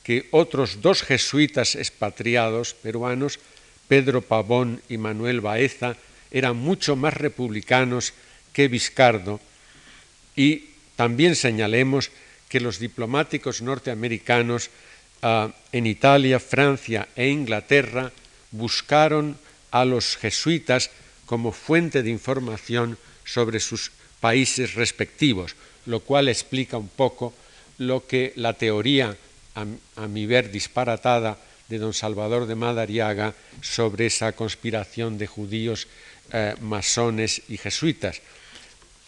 [0.02, 3.38] que otros dos jesuitas expatriados peruanos,
[3.92, 6.00] Pedro Pavón y Manuel Baeza,
[6.30, 8.14] eran mucho más republicanos
[8.54, 9.38] que Vizcardo.
[10.34, 12.08] Y también señalemos
[12.48, 14.70] que los diplomáticos norteamericanos
[15.20, 18.10] uh, en Italia, Francia e Inglaterra
[18.50, 19.36] buscaron
[19.70, 20.88] a los jesuitas
[21.26, 22.96] como fuente de información
[23.28, 27.34] sobre sus países respectivos, lo cual explica un poco
[27.76, 29.14] lo que la teoría,
[29.54, 31.36] a mi ver disparatada,
[31.72, 33.32] de don Salvador de Madariaga
[33.64, 35.88] sobre esa conspiración de judíos,
[36.28, 38.20] eh, masones y jesuitas,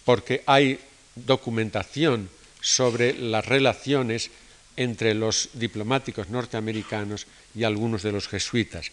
[0.09, 0.81] porque hay
[1.13, 2.33] documentación
[2.65, 4.33] sobre las relaciones
[4.81, 8.89] entre los diplomáticos norteamericanos y algunos de los jesuitas.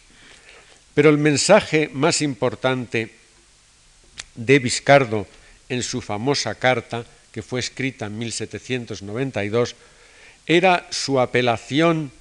[0.92, 3.08] Pero el mensaje más importante
[4.36, 5.26] de Vizcardo
[5.70, 9.74] en su famosa carta, que fue escrita en 1792,
[10.44, 12.12] era su apelación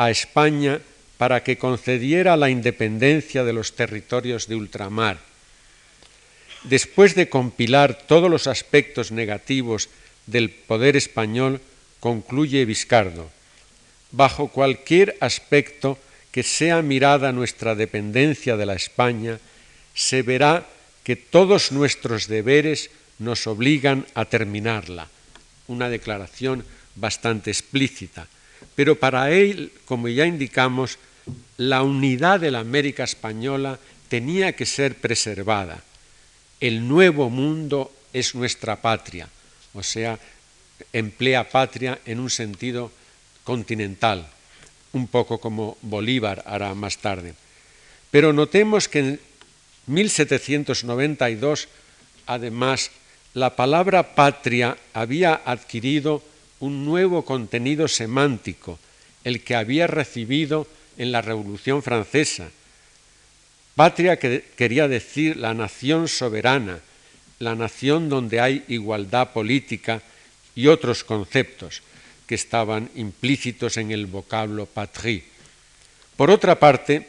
[0.00, 0.80] a España
[1.20, 5.20] para que concediera la independencia de los territorios de ultramar.
[6.64, 9.92] Después de compilar todos los aspectos negativos
[10.24, 11.60] del poder español,
[12.00, 13.28] concluye Vizcardo,
[14.10, 15.98] bajo cualquier aspecto
[16.32, 19.36] que sea mirada nuestra dependencia de la España,
[19.92, 20.64] se verá
[21.04, 25.12] que todos nuestros deberes nos obligan a terminarla.
[25.68, 26.64] Una declaración
[26.96, 28.26] bastante explícita.
[28.74, 30.98] Pero para él, como ya indicamos,
[31.56, 35.82] la unidad de la América española tenía que ser preservada.
[36.60, 39.28] El nuevo mundo es nuestra patria,
[39.72, 40.18] o sea,
[40.92, 42.90] emplea patria en un sentido
[43.44, 44.28] continental,
[44.92, 47.34] un poco como Bolívar hará más tarde.
[48.10, 49.20] Pero notemos que en
[49.86, 51.68] 1792,
[52.26, 52.90] además,
[53.34, 56.22] la palabra patria había adquirido
[56.60, 58.78] un nuevo contenido semántico,
[59.24, 62.50] el que había recibido en la Revolución Francesa.
[63.74, 66.80] Patria que quería decir la nación soberana,
[67.38, 70.02] la nación donde hay igualdad política
[70.54, 71.82] y otros conceptos
[72.26, 75.24] que estaban implícitos en el vocablo patrie.
[76.16, 77.08] Por otra parte,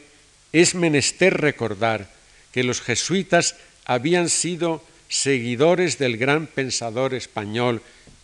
[0.54, 2.10] es menester recordar
[2.52, 7.82] que los jesuitas habían sido seguidores del gran pensador español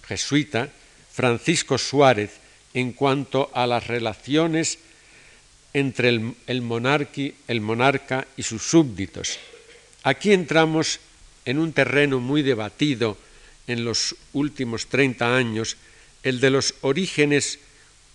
[0.07, 0.69] jesuita
[1.17, 2.29] Francisco Suárez
[2.75, 4.77] en cuanto a las relaciones
[5.73, 6.61] entre el, el,
[7.47, 9.39] el monarca y sus súbditos.
[10.03, 10.99] Aquí entramos
[11.43, 13.17] en un terreno muy debatido
[13.65, 15.77] en los últimos 30 años,
[16.21, 17.57] el de los orígenes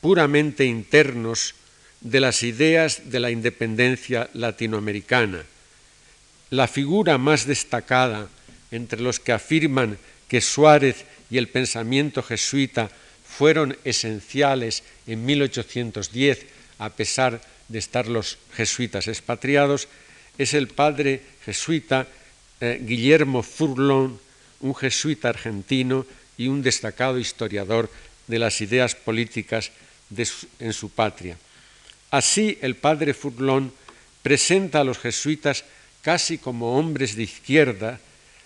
[0.01, 1.57] puramente internos
[2.03, 5.43] de las ideas de la independencia latinoamericana.
[6.51, 8.29] La figura más destacada
[8.71, 12.91] entre los que afirman que Suárez y el pensamiento jesuita
[13.25, 16.45] fueron esenciales en 1810,
[16.79, 19.89] a pesar de estar los jesuitas expatriados,
[20.37, 22.07] es el padre jesuita
[22.61, 24.21] eh, Guillermo Furlón,
[24.61, 26.05] un jesuita argentino
[26.37, 27.91] y un destacado historiador
[28.27, 29.73] de las ideas políticas
[30.59, 31.39] en su patria.
[32.11, 33.73] Así, el padre Furlón
[34.21, 35.65] presenta a los jesuitas
[36.03, 38.01] casi como hombres de izquierda,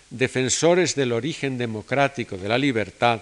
[0.09, 3.21] defensores del origen democrático de la libertad,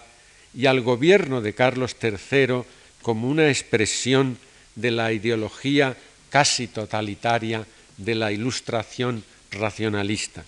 [0.53, 2.63] y al gobierno de Carlos III
[3.01, 4.37] como una expresión
[4.75, 5.95] de la ideología
[6.29, 7.65] casi totalitaria
[7.97, 10.43] de la ilustración racionalista.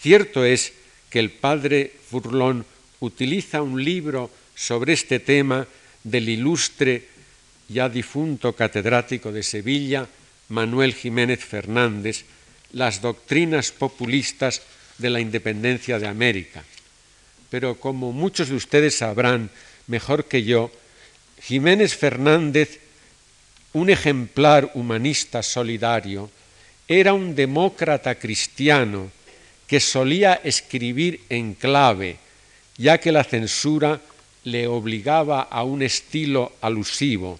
[0.00, 0.72] Cierto es
[1.10, 2.64] que el padre Furlón
[3.00, 5.66] utiliza un libro sobre este tema
[6.02, 7.08] del ilustre
[7.68, 10.06] ya difunto catedrático de Sevilla,
[10.48, 12.24] Manuel Jiménez Fernández,
[12.72, 14.62] Las doctrinas populistas
[15.02, 16.64] de la independencia de América.
[17.50, 19.50] Pero como muchos de ustedes sabrán
[19.86, 20.70] mejor que yo,
[21.42, 22.80] Jiménez Fernández,
[23.74, 26.30] un ejemplar humanista solidario,
[26.88, 29.10] era un demócrata cristiano
[29.66, 32.16] que solía escribir en clave,
[32.76, 34.00] ya que la censura
[34.44, 37.38] le obligaba a un estilo alusivo.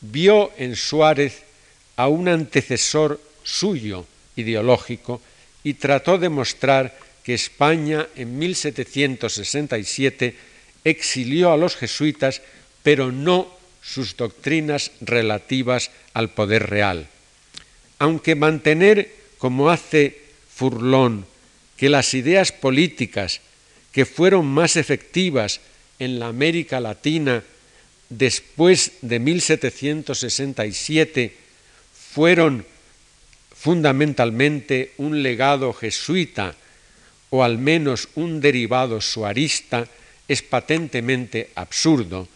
[0.00, 1.42] Vio en Suárez
[1.96, 4.06] a un antecesor suyo
[4.36, 5.20] ideológico
[5.64, 10.34] y trató de mostrar que España en 1767
[10.84, 12.42] exilió a los jesuitas,
[12.82, 17.06] pero no sus doctrinas relativas al poder real.
[17.98, 20.20] Aunque mantener, como hace
[20.54, 21.26] Furlón,
[21.76, 23.40] que las ideas políticas
[23.92, 25.60] que fueron más efectivas
[25.98, 27.44] en la América Latina
[28.08, 31.36] después de 1767
[32.12, 32.64] fueron
[33.62, 36.56] fundamentalmente un legado jesuita
[37.30, 39.86] o al menos un derivado suarista
[40.26, 42.26] es patentemente absurdo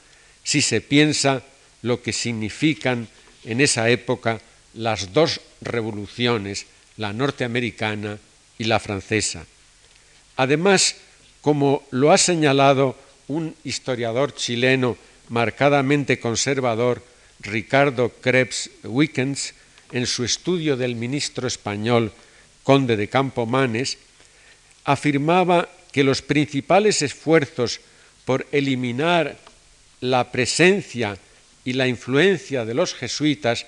[0.44, 1.42] si se piensa
[1.82, 3.08] lo que significan
[3.42, 4.40] en esa época
[4.74, 6.66] las dos revoluciones,
[6.96, 8.18] la norteamericana
[8.56, 9.46] y la francesa.
[10.36, 10.94] Además,
[11.40, 12.94] como lo ha señalado
[13.26, 14.96] un historiador chileno
[15.28, 17.02] marcadamente conservador,
[17.40, 19.54] Ricardo Krebs Wickens,
[19.92, 22.12] en su estudio del ministro español
[22.62, 23.98] conde de Campomanes,
[24.84, 27.80] afirmaba que los principales esfuerzos
[28.24, 29.38] por eliminar
[30.00, 31.16] la presencia
[31.64, 33.66] y la influencia de los jesuitas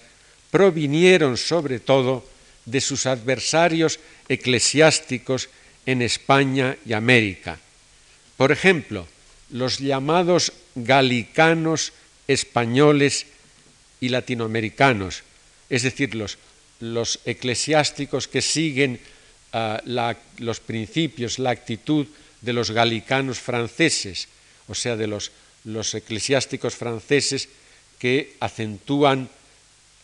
[0.51, 2.25] provinieron sobre todo
[2.65, 3.99] de sus adversarios
[4.29, 5.49] eclesiásticos
[5.87, 7.59] en España y América.
[8.37, 9.07] Por ejemplo,
[9.51, 11.93] los llamados galicanos
[12.29, 13.27] españoles
[14.01, 15.23] y latinoamericanos,
[15.69, 16.39] es decir, los,
[17.25, 19.01] eclesiásticos que siguen
[19.53, 22.07] la, los principios, la actitud
[22.41, 24.29] de los galicanos franceses,
[24.69, 25.31] o sea, de los,
[25.95, 27.49] eclesiásticos franceses
[27.99, 29.29] que acentúan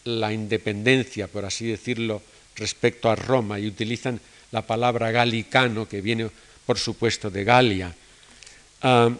[0.04, 2.22] la independencia, por así decirlo,
[2.56, 4.20] respecto a Roma y utilizan
[4.52, 6.28] la palabra galicano, que viene,
[6.66, 7.94] por supuesto, de Galia.
[8.82, 9.14] Uh,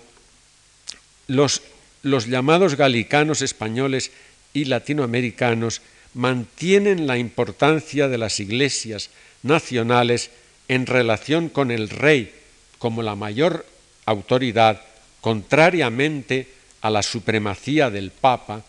[1.29, 1.63] los,
[2.03, 4.11] los llamados galicanos españoles
[4.53, 5.81] y latinoamericanos
[6.15, 9.11] mantienen la importancia de las iglesias
[9.43, 10.31] nacionales
[10.69, 12.33] en relación con el rey
[12.79, 13.67] como la mayor
[14.07, 14.81] autoridad,
[15.21, 16.49] contrariamente
[16.81, 18.63] a la supremacía del Papa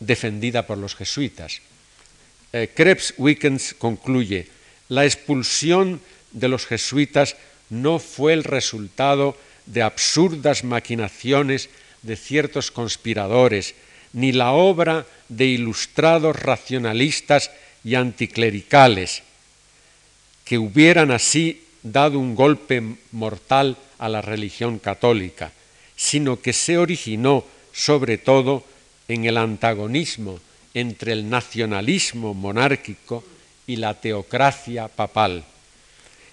[0.00, 1.60] defendida por los jesuitas.
[2.52, 4.48] Eh, Krebs Wickens concluye,
[4.88, 6.00] la expulsión
[6.32, 7.36] de los jesuitas
[7.70, 11.70] no fue el resultado de absurdas maquinaciones
[12.02, 13.74] de ciertos conspiradores,
[14.14, 17.50] ni la obra de ilustrados racionalistas
[17.84, 19.22] y anticlericales,
[20.44, 25.52] que hubieran así dado un golpe mortal a la religión católica,
[25.96, 28.64] sino que se originó sobre todo
[29.08, 30.40] en el antagonismo
[30.72, 33.24] entre el nacionalismo monárquico
[33.66, 35.44] y la teocracia papal.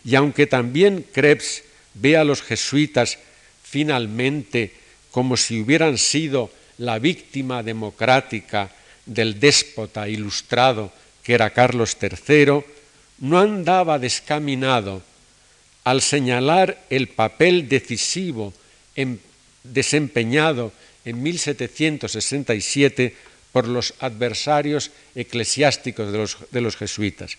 [0.04, 1.64] Y aunque también Krebs
[1.94, 3.18] ve a los jesuitas
[3.64, 4.74] finalmente
[5.12, 8.70] como si hubieran sido la víctima democrática
[9.06, 10.92] del déspota ilustrado
[11.24, 12.64] que era Carlos III,
[13.20, 15.02] no andaba descaminado
[15.84, 18.54] al señalar el papel decisivo
[19.64, 20.74] desempeñado
[21.06, 23.16] en 1767
[23.52, 27.38] por los adversarios eclesiásticos de los, de los jesuitas.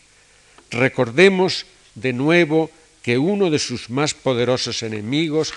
[0.70, 2.70] Recordemos de nuevo
[3.03, 5.53] que uno de sus más poderosos enemigos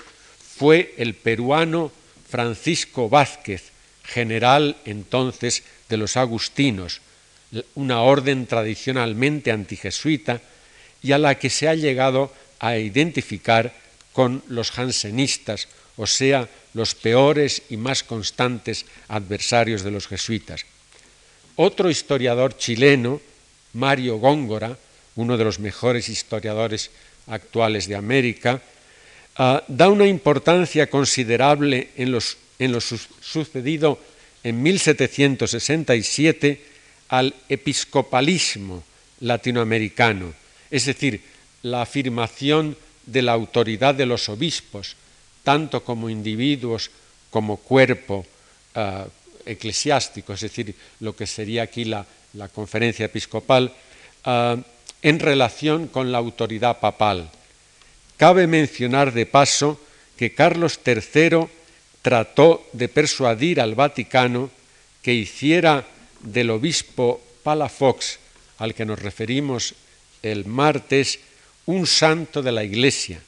[0.56, 1.92] fue el peruano
[2.28, 3.70] Francisco Vázquez,
[4.04, 7.00] general entonces de los agustinos,
[7.74, 10.40] una orden tradicionalmente antijesuita
[11.02, 13.74] y a la que se ha llegado a identificar
[14.12, 20.64] con los jansenistas, o sea, los peores y más constantes adversarios de los jesuitas.
[21.56, 23.20] Otro historiador chileno,
[23.72, 24.76] Mario Góngora,
[25.16, 26.90] uno de los mejores historiadores
[27.26, 28.60] actuales de América,
[29.38, 32.18] uh, da una importancia considerable en,
[32.58, 33.98] en lo su sucedido
[34.42, 36.60] en 1767
[37.08, 38.82] al episcopalismo
[39.20, 40.32] latinoamericano,
[40.70, 41.20] es decir,
[41.62, 42.76] la afirmación
[43.06, 44.96] de la autoridad de los obispos,
[45.42, 46.90] tanto como individuos
[47.30, 48.26] como cuerpo
[48.74, 49.08] uh,
[49.44, 52.06] eclesiástico, es decir, lo que sería aquí la,
[52.52, 53.72] conferencia episcopal,
[54.26, 54.60] uh,
[55.02, 57.30] en relación con la autoridad papal.
[58.16, 59.80] Cabe mencionar de paso
[60.16, 61.48] que Carlos III
[62.00, 64.50] trató de persuadir al Vaticano
[65.02, 65.84] que hiciera
[66.20, 68.18] del obispo Palafox,
[68.58, 69.74] al que nos referimos
[70.22, 71.20] el martes,
[71.66, 73.20] un santo de la Iglesia,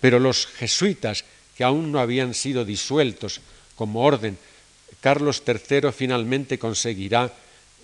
[0.00, 1.24] pero los jesuitas,
[1.56, 3.40] que aún no habían sido disueltos
[3.74, 4.38] como orden,
[5.00, 7.32] Carlos III finalmente conseguirá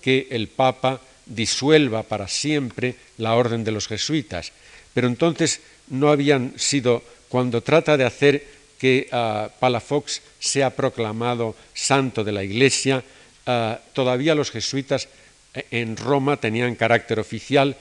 [0.01, 4.53] que el Papa disuelva para siempre la orden de los jesuitas.
[4.93, 8.45] Pero entonces no habían sido, cuando trata de hacer
[8.77, 13.03] que ah, Palafox sea proclamado santo de la Iglesia,
[13.45, 15.07] ah, todavía los jesuitas
[15.53, 17.75] eh, en Roma tenían carácter oficial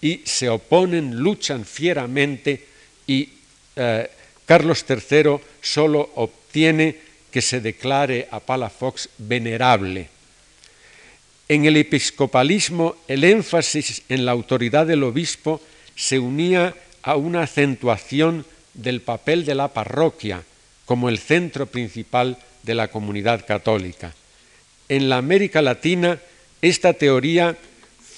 [0.00, 2.66] y se oponen, luchan fieramente
[3.06, 3.28] y
[3.76, 4.10] eh,
[4.44, 6.96] Carlos III solo obtiene
[7.30, 10.08] que se declare a Palafox venerable.
[11.48, 15.60] En el episcopalismo el énfasis en la autoridad del obispo
[15.94, 18.44] se unía a una acentuación
[18.74, 20.42] del papel de la parroquia
[20.86, 24.14] como el centro principal de la comunidad católica.
[24.88, 26.18] En la América Latina
[26.60, 27.56] esta teoría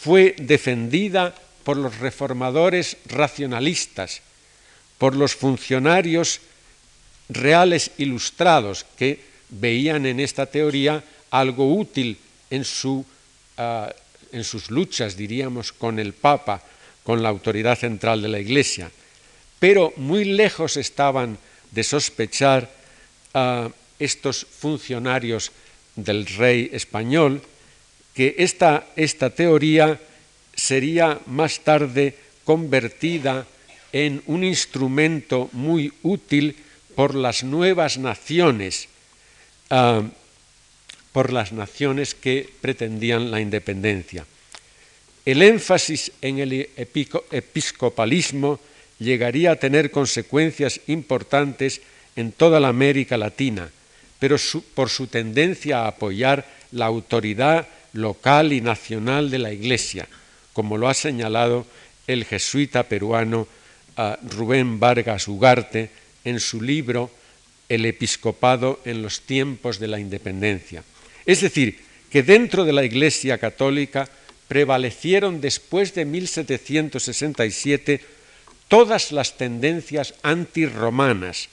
[0.03, 4.21] fue defendida por los reformadores racionalistas,
[4.99, 6.41] por los funcionarios
[7.31, 12.19] reales ilustrados que veían en esta teoría algo útil
[12.51, 12.65] en,
[13.57, 13.93] ah,
[14.31, 16.63] en sus luchas, diríamos, con el Papa,
[17.05, 18.91] con la autoridad central de la Iglesia.
[19.61, 21.39] Pero muy lejos estaban
[21.71, 22.71] de sospechar
[23.33, 25.53] a estos funcionarios
[25.95, 27.43] del rey español
[28.15, 30.01] que esta, esta teoría
[30.55, 33.47] sería más tarde convertida
[33.93, 36.57] en un instrumento muy útil
[36.95, 38.89] por las nuevas naciones,
[39.71, 40.03] ah,
[41.13, 44.27] por las naciones que pretendían la independencia.
[45.25, 48.61] El énfasis en el episcopalismo
[48.99, 51.81] llegaría a tener consecuencias importantes
[52.17, 53.71] en toda la América Latina,
[54.19, 54.37] pero
[54.75, 60.09] por su tendencia a apoyar la autoridad local y nacional de la Iglesia,
[60.53, 61.67] como lo ha señalado
[62.07, 63.49] el jesuita peruano
[63.97, 65.91] ah, Rubén Vargas Ugarte
[66.25, 67.11] en su libro
[67.69, 70.85] El episcopado en los tiempos de la independencia.
[71.25, 74.09] Es decir, que dentro de la Iglesia católica
[74.49, 78.01] prevalecieron después de 1767
[78.69, 81.49] todas las tendencias antirromanas,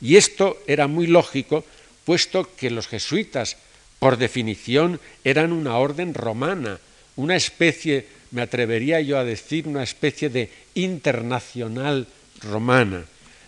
[0.00, 1.64] y esto era muy lógico,
[2.04, 3.56] puesto que los jesuitas,
[3.98, 6.78] por definición, eran una orden romana,
[7.16, 12.06] una especie, me atrevería yo a decir, una especie de internacional
[12.42, 13.04] romana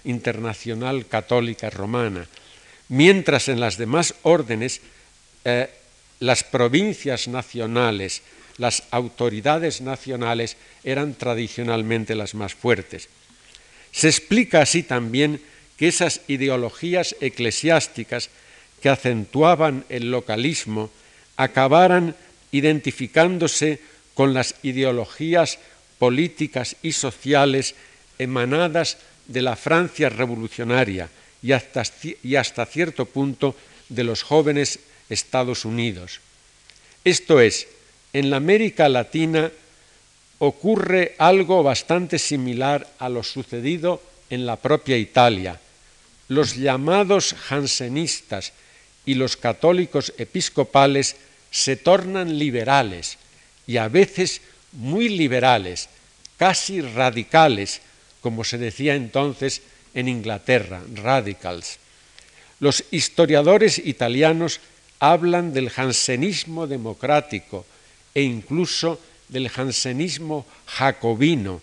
[0.07, 2.27] internacional católica romana,
[2.89, 4.81] mientras en las demás órdenes
[5.45, 5.69] eh,
[6.21, 8.23] las provincias nacionales,
[8.59, 13.09] las autoridades nacionales eran tradicionalmente las más fuertes.
[13.93, 15.41] Se explica así también
[15.77, 18.31] que esas ideologías eclesiásticas
[18.81, 20.91] que acentuaban el localismo
[21.37, 22.15] acabaran
[22.53, 23.81] identificándose
[24.15, 25.59] con las ideologías
[25.99, 27.75] políticas y sociales
[28.19, 31.09] emanadas de la Francia revolucionaria
[31.43, 31.83] y hasta,
[32.23, 33.55] y hasta cierto punto
[33.89, 34.79] de los jóvenes
[35.09, 36.21] Estados Unidos.
[37.05, 37.69] Esto es,
[38.13, 39.51] en la América Latina
[40.39, 45.61] ocurre algo bastante similar a lo sucedido en la propia Italia.
[46.29, 48.53] Los llamados jansenistas
[49.05, 51.17] y los católicos episcopales
[51.51, 53.19] se tornan liberales
[53.67, 54.43] y a veces
[54.73, 55.89] muy liberales,
[56.37, 57.81] casi radicales,
[58.21, 59.63] como se decía entonces
[59.95, 61.79] en Inglaterra, radicals.
[62.61, 64.61] Los historiadores italianos
[64.99, 67.65] hablan del jansenismo democrático
[68.17, 68.97] e incluso
[69.29, 71.61] del jansenismo jacobino.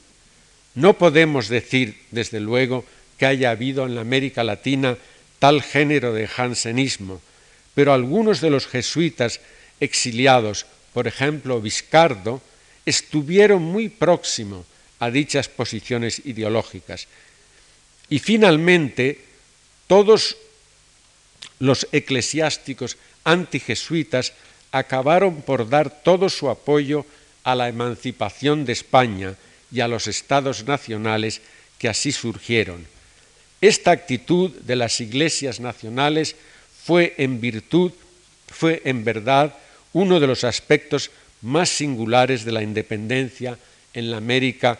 [0.76, 2.86] No podemos decir, desde luego,
[3.18, 4.96] que haya habido en la América Latina
[5.40, 7.22] tal género de jansenismo,
[7.74, 9.42] pero algunos de los jesuitas
[9.80, 12.40] exiliados, por ejemplo Viscardo,
[12.86, 14.68] estuvieron muy próximos
[15.00, 17.08] a dichas posiciones ideológicas.
[18.10, 19.20] Y finalmente,
[19.88, 20.38] todos
[21.58, 24.34] los eclesiásticos antijesuitas
[24.74, 27.06] acabaron por dar todo su apoyo
[27.44, 29.36] a la emancipación de España
[29.72, 31.42] y a los estados nacionales
[31.78, 32.86] que así surgieron.
[33.62, 36.36] Esta actitud de las iglesias nacionales
[36.86, 37.92] fue en virtud,
[38.48, 39.54] fue en verdad
[39.94, 41.12] uno de los aspectos
[41.44, 43.58] más singulares de la independencia
[43.94, 44.80] en la América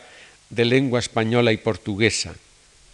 [0.50, 2.34] de lengua española y portuguesa,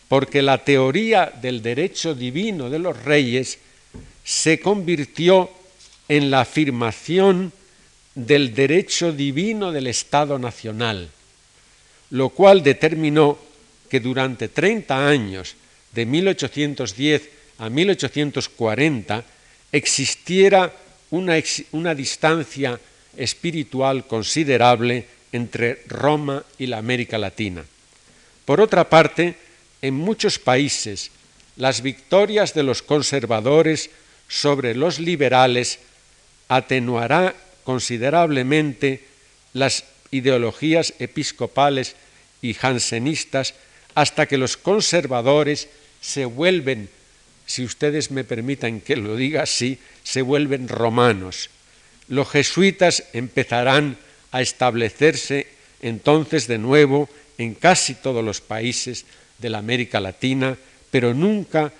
[0.09, 3.59] porque la teoría del derecho divino de los reyes
[4.23, 5.49] se convirtió
[6.09, 7.53] en la afirmación
[8.15, 11.09] del derecho divino del Estado nacional,
[12.09, 13.37] lo cual determinó
[13.89, 15.55] que durante 30 años,
[15.93, 17.29] de 1810
[17.59, 19.23] a 1840,
[19.71, 20.73] existiera
[21.11, 21.35] una,
[21.71, 22.79] una distancia
[23.15, 27.63] espiritual considerable entre Roma y la América Latina.
[28.45, 29.35] Por otra parte,
[29.81, 31.11] en muchos países,
[31.55, 33.89] las victorias de los conservadores
[34.27, 35.79] sobre los liberales
[36.49, 39.05] atenuará considerablemente
[39.53, 41.95] las ideologías episcopales
[42.41, 43.53] y jansenistas
[43.95, 45.69] hasta que los conservadores
[46.01, 46.89] se vuelven,
[47.45, 51.49] si ustedes me permitan que lo diga así, se vuelven romanos.
[52.07, 53.97] Los jesuitas empezarán
[54.31, 55.47] a establecerse
[55.81, 59.05] entonces de nuevo en casi todos los países
[59.37, 60.57] de la América Latina,
[60.91, 61.71] pero nunca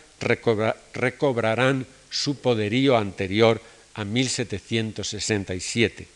[0.93, 3.61] recobrarán su poderío anterior
[4.00, 6.08] a 1767.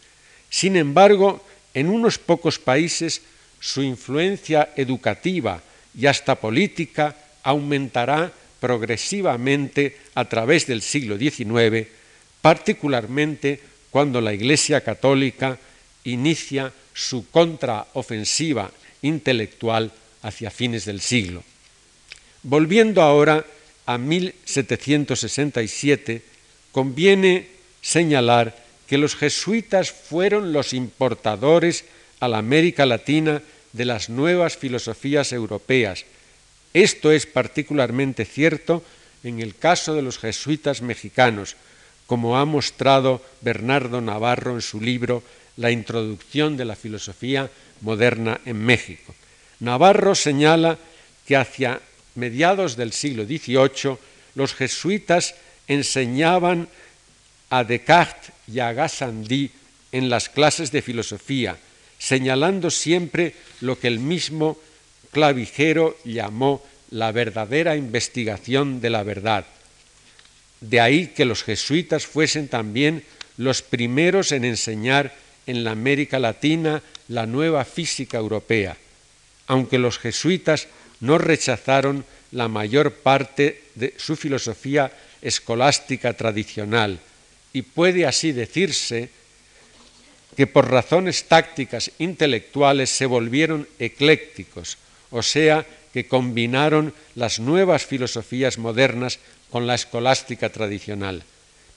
[0.50, 3.22] Sin embargo, en unos pocos países
[3.60, 5.62] su influencia educativa
[5.98, 8.32] y hasta política aumentará
[8.62, 11.90] progresivamente a través del siglo XIX,
[12.42, 13.60] particularmente
[13.92, 15.60] cuando la Iglesia Católica
[16.06, 18.72] inicia su contraofensiva
[19.02, 21.44] intelectual hacia fines del siglo.
[22.44, 23.46] Volviendo ahora
[23.86, 26.22] a 1767,
[26.72, 27.53] conviene
[27.84, 28.56] señalar
[28.88, 31.86] que los jesuitas fueron los importadores
[32.20, 36.06] a la América Latina de las nuevas filosofías europeas.
[36.74, 38.84] Esto es particularmente cierto
[39.24, 41.56] en el caso de los jesuitas mexicanos,
[42.08, 45.24] como ha mostrado Bernardo Navarro en su libro
[45.56, 47.50] La introducción de la filosofía
[47.82, 49.14] moderna en México.
[49.60, 50.78] Navarro señala
[51.28, 51.80] que hacia
[52.16, 53.98] mediados del siglo XVIII
[54.36, 55.36] los jesuitas
[55.68, 56.68] enseñaban
[57.54, 59.51] a Descartes y a Gassendi
[59.91, 61.56] en las clases de filosofía,
[61.99, 64.58] señalando siempre lo que el mismo
[65.12, 69.45] clavijero llamó la verdadera investigación de la verdad.
[70.62, 73.04] De ahí que los jesuitas fuesen también
[73.38, 75.14] los primeros en enseñar
[75.45, 78.78] en la América Latina la nueva física europea,
[79.45, 80.68] aunque los jesuitas
[81.01, 84.91] no rechazaron la mayor parte de su filosofía
[85.22, 86.99] escolástica tradicional,
[87.54, 89.10] y puede así decirse
[90.36, 94.78] que por razones tácticas intelectuales se volvieron eclécticos,
[95.12, 99.20] o sea, que combinaron las nuevas filosofías modernas
[99.51, 101.24] con la escolástica tradicional.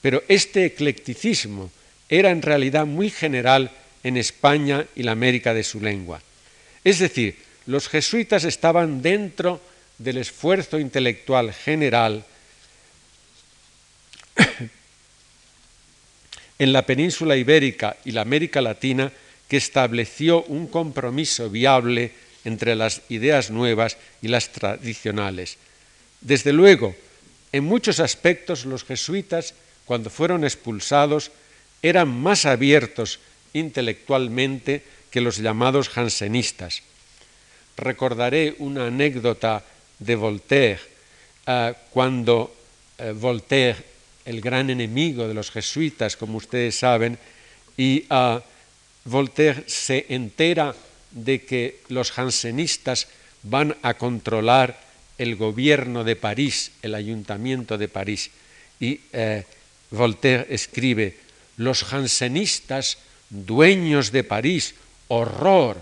[0.01, 1.69] Pero este eclecticismo
[2.09, 3.69] era en realidad muy general
[4.03, 6.21] en España y la América de su lengua.
[6.83, 9.61] Es decir, los jesuitas estaban dentro
[9.99, 12.25] del esfuerzo intelectual general
[16.59, 19.11] en la península ibérica y la América Latina
[19.47, 22.11] que estableció un compromiso viable
[22.43, 25.57] entre las ideas nuevas y las tradicionales.
[26.21, 26.95] Desde luego,
[27.51, 29.53] en muchos aspectos los jesuitas,
[29.85, 31.31] cuando fueron expulsados,
[31.81, 33.19] eran más abiertos
[33.53, 36.81] intelectualmente que los llamados jansenistas.
[37.77, 39.63] Recordaré una anécdota
[39.99, 40.79] de Voltaire,
[41.45, 42.53] eh, cuando
[42.97, 43.77] eh, Voltaire,
[44.27, 47.17] el gran enemigo de los jesuitas, como ustedes saben,
[47.77, 48.41] y uh,
[49.05, 50.75] Voltaire se entera
[51.11, 53.07] de que los jansenistas
[53.43, 54.77] van a controlar
[55.17, 58.29] el gobierno de París, el ayuntamiento de París.
[58.79, 59.45] Y eh,
[59.91, 61.17] Voltaire escribe,
[61.55, 62.97] los jansenistas,
[63.29, 64.75] dueños de París,
[65.07, 65.77] horror,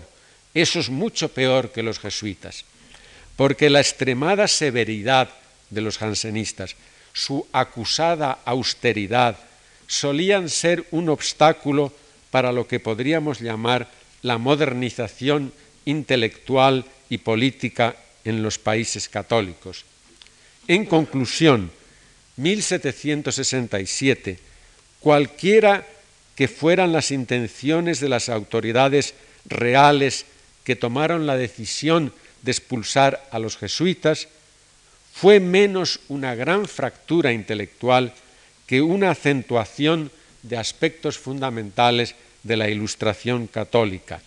[0.54, 2.64] eso es mucho peor que los jesuitas,
[3.36, 5.28] porque la extremada severidad
[5.68, 6.76] de los jansenistas,
[7.16, 9.38] su acusada austeridad,
[9.86, 11.90] solían ser un obstáculo
[12.30, 13.88] para lo que podríamos llamar
[14.20, 15.50] la modernización
[15.86, 19.86] intelectual y política en los países católicos.
[20.68, 21.70] En conclusión,
[22.36, 24.38] 1767,
[25.00, 25.86] cualquiera
[26.34, 29.14] que fueran las intenciones de las autoridades
[29.46, 30.26] reales
[30.64, 32.12] que tomaron la decisión
[32.42, 34.28] de expulsar a los jesuitas,
[35.18, 38.12] fue menos una gran fractura intelectual
[38.66, 40.10] que una acentuación
[40.42, 44.20] de aspectos fundamentales de la Ilustración católica.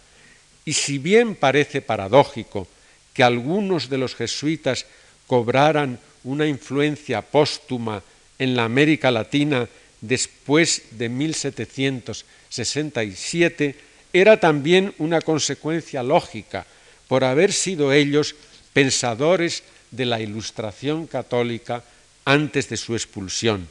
[0.66, 2.68] Y si bien parece paradójico
[3.14, 4.88] que algunos de los jesuitas
[5.28, 8.02] cobraran una influencia póstuma
[8.40, 9.70] en la América Latina
[10.02, 13.76] después de 1767,
[14.12, 16.66] era también una consecuencia lógica
[17.08, 18.34] por haber sido ellos
[18.74, 19.62] pensadores
[19.92, 21.84] de la Ilustración católica
[22.26, 23.68] antes de su expulsión.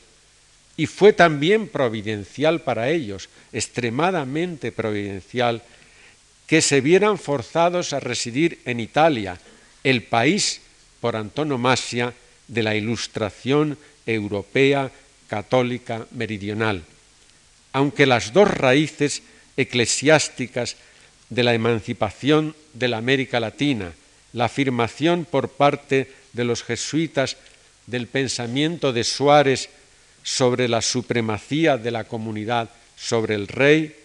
[0.77, 5.63] Y fue también providencial para ellos, extremadamente providencial,
[6.47, 9.39] que se vieran forzados a residir en Italia,
[9.85, 10.61] el país
[11.01, 12.15] por antonomasia
[12.49, 14.91] de la Ilustración europea
[15.29, 16.83] católica meridional.
[17.73, 19.23] Aunque las dos raíces
[19.57, 20.77] eclesiásticas
[21.29, 23.93] de la emancipación de la América Latina,
[24.33, 27.37] la afirmación por parte de los jesuitas
[27.87, 29.71] del pensamiento de Suárez
[30.23, 33.97] sobre la supremacía de la comunidad sobre el rey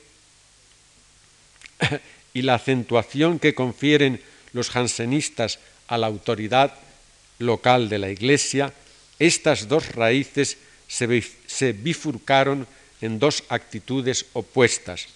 [2.34, 4.22] y la acentuación que confieren
[4.54, 6.74] los jansenistas a la autoridad
[7.40, 8.72] local de la Iglesia,
[9.20, 10.58] estas dos raíces
[10.88, 12.68] se bifurcaron
[13.02, 15.08] en dos actitudes opuestas.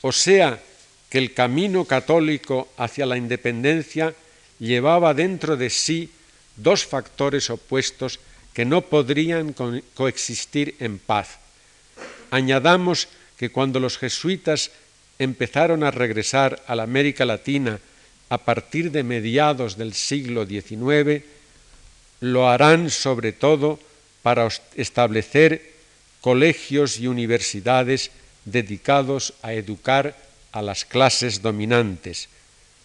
[0.00, 0.60] O sea,
[1.08, 4.14] que el camino católico hacia la independencia
[4.58, 6.10] llevaba dentro de sí
[6.56, 8.20] dos factores opuestos
[8.52, 9.54] que no podrían
[9.94, 11.38] coexistir en paz.
[12.30, 14.70] Añadamos que cuando los jesuitas
[15.18, 17.80] empezaron a regresar a la América Latina
[18.28, 21.24] a partir de mediados del siglo XIX,
[22.20, 23.78] lo harán sobre todo
[24.22, 25.74] para establecer
[26.20, 28.10] colegios y universidades
[28.44, 30.16] dedicados a educar
[30.52, 32.28] a las clases dominantes.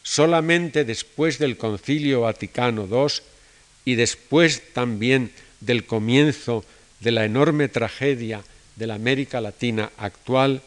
[0.10, 3.14] Solamente después del Concilio Vaticano II
[3.86, 6.66] y después también del comienzo
[7.00, 8.42] de la enorme tragedia
[8.76, 10.64] de la América Latina actual,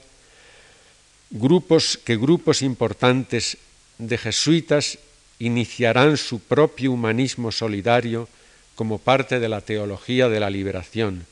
[1.31, 3.59] grupos que grupos importantes
[3.99, 5.01] de jesuitas
[5.41, 8.29] iniciarán su propio humanismo solidario
[8.77, 11.27] como parte de la teología de la liberación.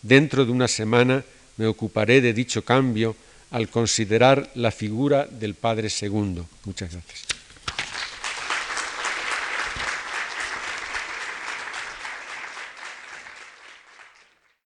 [0.00, 1.22] Dentro de una semana
[1.58, 3.14] me ocuparé de dicho cambio
[3.50, 6.48] al considerar la figura del Padre Segundo.
[6.64, 7.41] Muchas gracias.